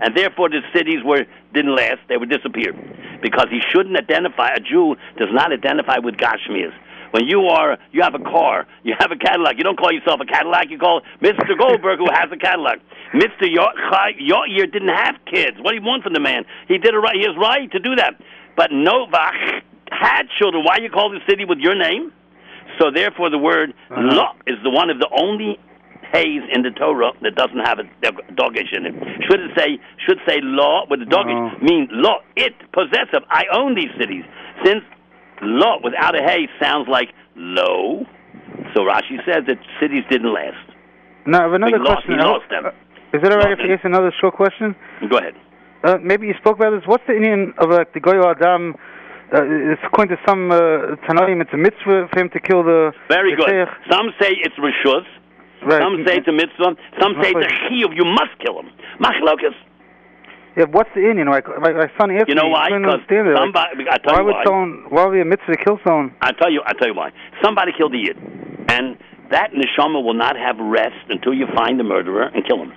[0.00, 1.24] And therefore, the cities were
[1.54, 2.72] didn't last; they would disappear.
[3.22, 4.50] because he shouldn't identify.
[4.50, 6.74] A Jew does not identify with Gashmias.
[7.12, 9.56] When you are, you have a car, you have a Cadillac.
[9.56, 10.68] You don't call yourself a Cadillac.
[10.70, 11.56] You call Mr.
[11.56, 12.80] Goldberg, who has a Cadillac.
[13.14, 13.46] Mr.
[13.46, 15.56] Yair didn't have kids.
[15.60, 16.44] What do you want from the man?
[16.68, 17.14] He did it right.
[17.14, 18.14] He has right to do that.
[18.56, 20.64] But Novach had children.
[20.64, 22.12] Why you call the city with your name?
[22.80, 24.00] So therefore, the word uh-huh.
[24.00, 25.58] lo is the one of the only
[26.12, 27.84] hays in the Torah that doesn't have a
[28.36, 28.94] dogish in it.
[29.28, 31.64] Should it say should say law with the dogish uh-huh.
[31.64, 33.24] mean law it possessive.
[33.30, 34.24] I own these cities.
[34.64, 34.84] Since
[35.40, 38.04] law without a hay sounds like low,
[38.74, 40.72] so Rashi says that cities didn't last.
[41.26, 42.18] Now, I have another question.
[42.18, 42.66] Lost, he lost them.
[42.66, 44.74] Uh, is it alright if I ask another short question?
[45.08, 45.34] Go ahead.
[45.84, 46.82] Uh, maybe you spoke about this.
[46.86, 48.74] What's the inyan of like the Goel Hadam?
[49.32, 52.92] Uh, it's according to some uh, Tanaim, it's a mitzvah for him to kill the.
[53.08, 53.68] Very the good.
[53.90, 55.08] Some say it's rishus.
[55.64, 55.80] Right.
[55.80, 56.76] Some say it's a mitzvah.
[57.00, 57.96] Some say it's a chiyuv.
[57.96, 58.68] You must kill him.
[59.00, 59.56] Machlokas.
[60.56, 61.32] Yeah, what's the inyan?
[61.32, 62.68] Like my, my son asked You know me, why?
[62.68, 63.84] Because somebody.
[63.84, 64.44] Like, I tell why you would why.
[64.44, 64.84] someone?
[64.90, 66.14] Why would be a mitzvah to kill someone?
[66.20, 66.60] I tell you.
[66.66, 67.10] I tell you why.
[67.42, 68.16] Somebody killed a yid,
[68.68, 69.00] and
[69.32, 72.72] that neshama will not have rest until you find the murderer and kill him.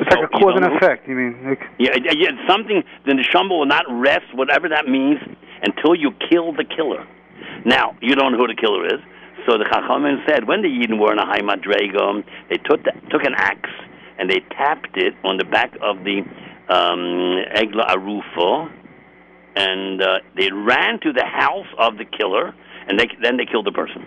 [0.00, 1.06] It's so, like a cause and effect.
[1.06, 1.38] You mean?
[1.46, 2.82] Like, yeah, yeah, something.
[3.06, 5.22] The neshama will not rest, whatever that means,
[5.62, 7.06] until you kill the killer.
[7.64, 9.00] Now you don't know who the killer is.
[9.46, 12.92] So the Chachamim said when the Yidden were in a high madrega, they took the,
[13.10, 13.70] took an axe
[14.18, 16.22] and they tapped it on the back of the
[16.68, 18.70] um, Egla Arufo,
[19.54, 22.54] and uh, they ran to the house of the killer,
[22.88, 24.06] and they, then they killed the person.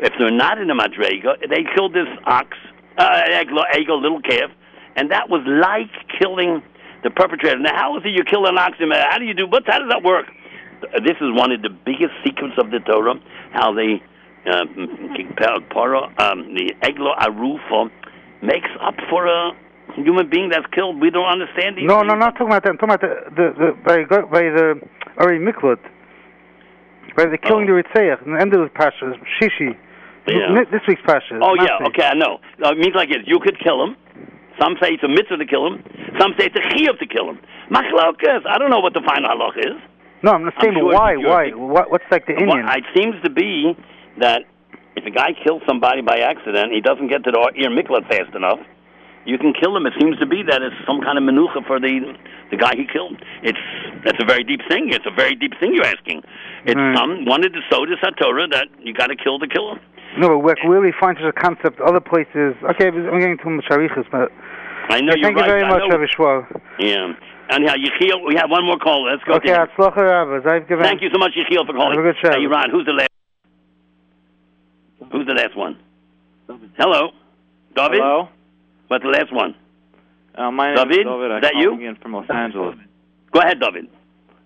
[0.00, 2.56] If they're not in a madrega, they killed this ox,
[2.98, 4.50] uh, Egla, Egla, little calf,
[4.96, 6.62] and that was like killing
[7.02, 7.58] the perpetrator.
[7.58, 8.76] Now, how is it you kill an ox?
[8.78, 9.46] How do you do?
[9.46, 9.64] What?
[9.66, 10.26] How does that work?
[11.04, 13.14] This is one of the biggest secrets of the Torah.
[13.52, 14.02] How they
[14.44, 14.66] uh,
[16.18, 17.90] um, the Eglo Arufo
[18.42, 19.52] makes up for a
[19.96, 21.00] human being that's killed.
[21.00, 21.86] We don't understand these.
[21.86, 22.08] No, things.
[22.08, 22.70] no, not talking about that.
[22.70, 24.66] I'm talking about the, the, the by the, by the
[25.20, 25.80] Arei Miklat,
[27.16, 27.76] by the killing oh.
[27.76, 29.76] the Ritzeach, the end of the Parsha, Shishi.
[30.26, 30.64] Yeah.
[30.70, 31.42] This week's Parsha.
[31.42, 32.38] Oh yeah, okay, I know.
[32.62, 33.96] Uh, it means like this: you could kill him.
[34.60, 35.82] Some say it's a mitzvah to kill him.
[36.20, 37.40] Some say it's a chiyuv to kill him.
[37.70, 38.46] Machlokas.
[38.46, 39.80] I don't know what the final halach is.
[40.22, 41.16] No, I'm not saying sure why.
[41.16, 41.50] Why?
[41.50, 42.62] What, what's like the inyan?
[42.62, 43.74] Well, it seems to be
[44.20, 44.46] that
[44.94, 48.36] if a guy kills somebody by accident, he doesn't get to the ir miklat fast
[48.36, 48.60] enough
[49.24, 49.86] you can kill him.
[49.86, 52.14] It seems to be that it's some kind of menucha for the
[52.50, 53.16] the guy he killed.
[53.42, 53.58] It's
[54.04, 54.90] that's a very deep thing.
[54.92, 56.22] It's a very deep thing you're asking.
[56.64, 56.96] It's right.
[56.96, 59.80] some one of the sodas Torah that you got to kill the killer.
[60.18, 62.54] No, but where really find such a concept other places.
[62.76, 64.30] Okay, I'm getting too much arichas, but
[64.92, 65.46] I know yeah, you're thank right.
[65.46, 65.96] you very I much, know.
[65.96, 67.14] Rabbi Yeah.
[67.50, 69.04] And yeah, Yechiel, we have one more call.
[69.04, 69.34] Let's go.
[69.34, 70.46] Okay, Atzlacha Rabbis.
[70.46, 70.84] I've given.
[70.84, 71.98] Thank you so much, Yechiel, for calling.
[71.98, 72.30] Have a good show.
[72.30, 73.10] Hey, Ron, who's the last?
[75.10, 75.78] Who's the last one?
[76.78, 77.10] Hello,
[77.74, 78.00] David.
[78.00, 78.28] Hello.
[78.92, 79.54] What's the last one?
[80.34, 81.30] Uh, my name David, is David.
[81.32, 81.88] I'm that calling you?
[81.88, 82.76] in from Los Angeles.
[83.32, 83.88] Go ahead, David.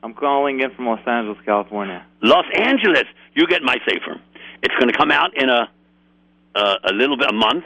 [0.05, 2.07] I'm calling in from Los Angeles, California.
[2.23, 3.07] Los Angeles.
[3.35, 4.21] You get my sefer.
[4.63, 5.69] It's going to come out in a
[6.55, 7.65] uh, a little bit a month.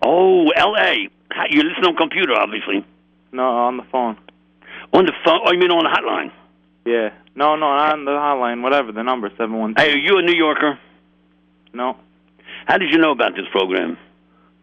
[0.00, 1.10] Oh, L.A.
[1.50, 2.86] You listen on computer, obviously.
[3.30, 4.16] No, on the phone.
[4.94, 5.40] On the phone?
[5.44, 6.32] Oh, you mean on the hotline?
[6.86, 7.10] Yeah.
[7.36, 8.62] No, no, not on the hotline.
[8.62, 9.74] Whatever the number seven one.
[9.76, 10.78] Hey, are you a New Yorker?
[11.74, 11.98] No.
[12.64, 13.98] How did you know about this program?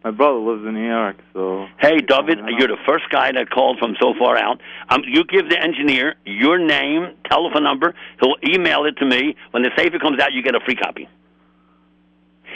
[0.02, 1.66] My brother lives in New York, so.
[1.78, 4.58] Hey, David, you're the first guy that called from so far out.
[4.88, 7.94] Um, you give the engineer your name, telephone number.
[8.18, 9.36] He'll email it to me.
[9.50, 11.06] When the sefer comes out, you get a free copy.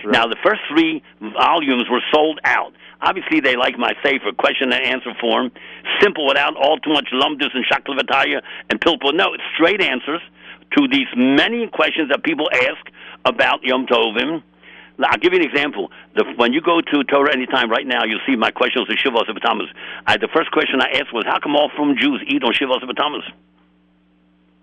[0.04, 0.12] Right.
[0.12, 2.72] Now, the first three volumes were sold out.
[3.02, 5.52] Obviously, they like my sefer question and answer form,
[6.00, 8.40] simple without all too much lumdus and shakla v'tarya
[8.70, 9.14] and pilpul.
[9.14, 10.22] No, it's straight answers
[10.78, 12.90] to these many questions that people ask
[13.26, 14.42] about Yom Tovim
[15.02, 15.90] I'll give you an example.
[16.14, 19.28] The, when you go to Torah anytime right now, you'll see my questions to Shivos
[19.28, 19.66] B'Tammuz.
[20.06, 22.82] I, the first question I asked was, how come all from Jews eat on Shivos
[22.82, 23.26] B'Tammuz?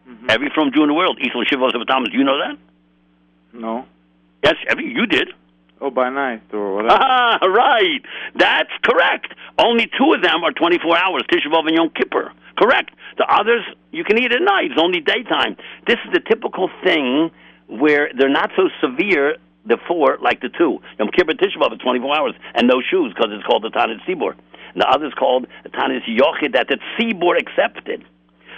[0.08, 0.30] Mm-hmm.
[0.30, 2.12] Every from Jew in the world eats on Shivos B'Tammuz.
[2.12, 2.58] Do you know that?
[3.54, 3.86] No.
[4.44, 5.30] Yes, every you did.
[5.82, 6.94] Oh, by night or whatever.
[6.98, 8.02] Ah, right.
[8.36, 9.34] That's correct.
[9.58, 12.32] Only two of them are 24 hours, Tisha B'Av and Yom Kippur.
[12.58, 12.92] Correct.
[13.18, 14.72] The others, you can eat at night.
[14.72, 15.58] It's only daytime.
[15.88, 17.32] This is the typical thing
[17.68, 20.80] where they're not so severe the four like the two.
[21.00, 24.02] Yom Kippur Tisha B'Av is 24 hours and no shoes because it's called the Tanit
[24.08, 24.36] Tzibor.
[24.74, 28.04] And the is called the Tanit Yochid that the Tzibor accepted.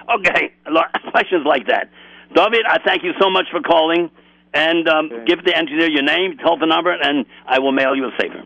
[0.09, 0.53] Okay,
[1.11, 1.89] questions like that.
[2.35, 4.09] David, I thank you so much for calling.
[4.53, 5.25] And um, okay.
[5.25, 8.43] give the engineer your name, telephone number, and I will mail you a sefer.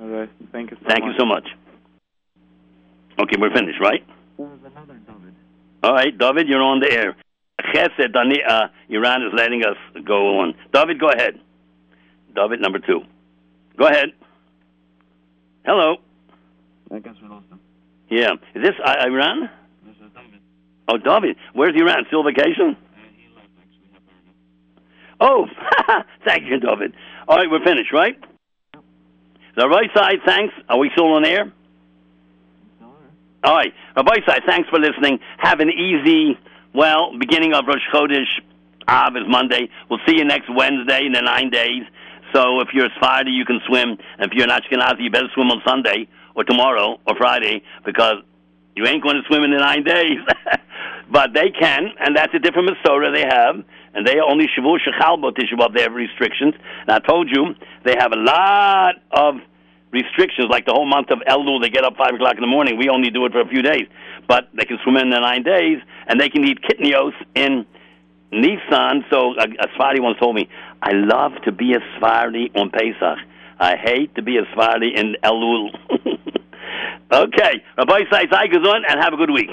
[0.00, 1.12] Okay, thank you so Thank much.
[1.12, 1.48] you so much.
[3.20, 4.02] Okay, we're finished, right?
[4.38, 5.34] Another David.
[5.82, 7.14] All right, David, you're on the air.
[7.74, 10.54] Chesed, uh, Iran is letting us go on.
[10.72, 11.38] David, go ahead.
[12.34, 13.00] David, number two.
[13.78, 14.10] Go ahead.
[15.64, 15.96] Hello.
[16.92, 17.60] I guess we lost him.
[18.10, 18.32] Yeah.
[18.54, 19.50] Is this uh, Iran?
[19.86, 20.40] This is David.
[20.88, 21.36] Oh, David.
[21.52, 22.04] Where's Iran?
[22.08, 22.76] Still vacation?
[25.20, 25.46] Oh,
[26.26, 26.94] thank you, David.
[27.28, 28.18] All right, we're finished, right?
[29.56, 30.52] The right side, thanks.
[30.68, 31.52] Are we still on air?
[33.44, 33.72] All right.
[33.96, 35.20] The right side, thanks for listening.
[35.38, 36.38] Have an easy,
[36.74, 38.40] well, beginning of Rosh Chodesh.
[38.88, 39.70] Av is Monday.
[39.88, 41.84] We'll see you next Wednesday in the nine days.
[42.34, 43.96] So if you're a Sephardi, you can swim.
[44.18, 48.16] And if you're an Ashkenazi, you better swim on Sunday or tomorrow or Friday because
[48.74, 50.18] you ain't going to swim in the nine days.
[51.10, 53.64] but they can, and that's a different Masorah they have.
[53.94, 56.54] And they only Shavuot Shechal Tisha They have restrictions.
[56.82, 57.54] And I told you,
[57.84, 59.36] they have a lot of
[59.92, 62.76] restrictions, like the whole month of Elul, they get up 5 o'clock in the morning.
[62.76, 63.86] We only do it for a few days.
[64.26, 65.78] But they can swim in the nine days,
[66.08, 67.64] and they can eat kitnios in
[68.32, 69.04] Nissan.
[69.08, 70.48] So a, a once told me,
[70.86, 73.18] I love to be a Sephardi on Pesach.
[73.58, 75.70] I hate to be a Sephardi in Elul.
[77.10, 77.62] okay.
[77.78, 79.48] Rabbi Sai Sai and have a good week.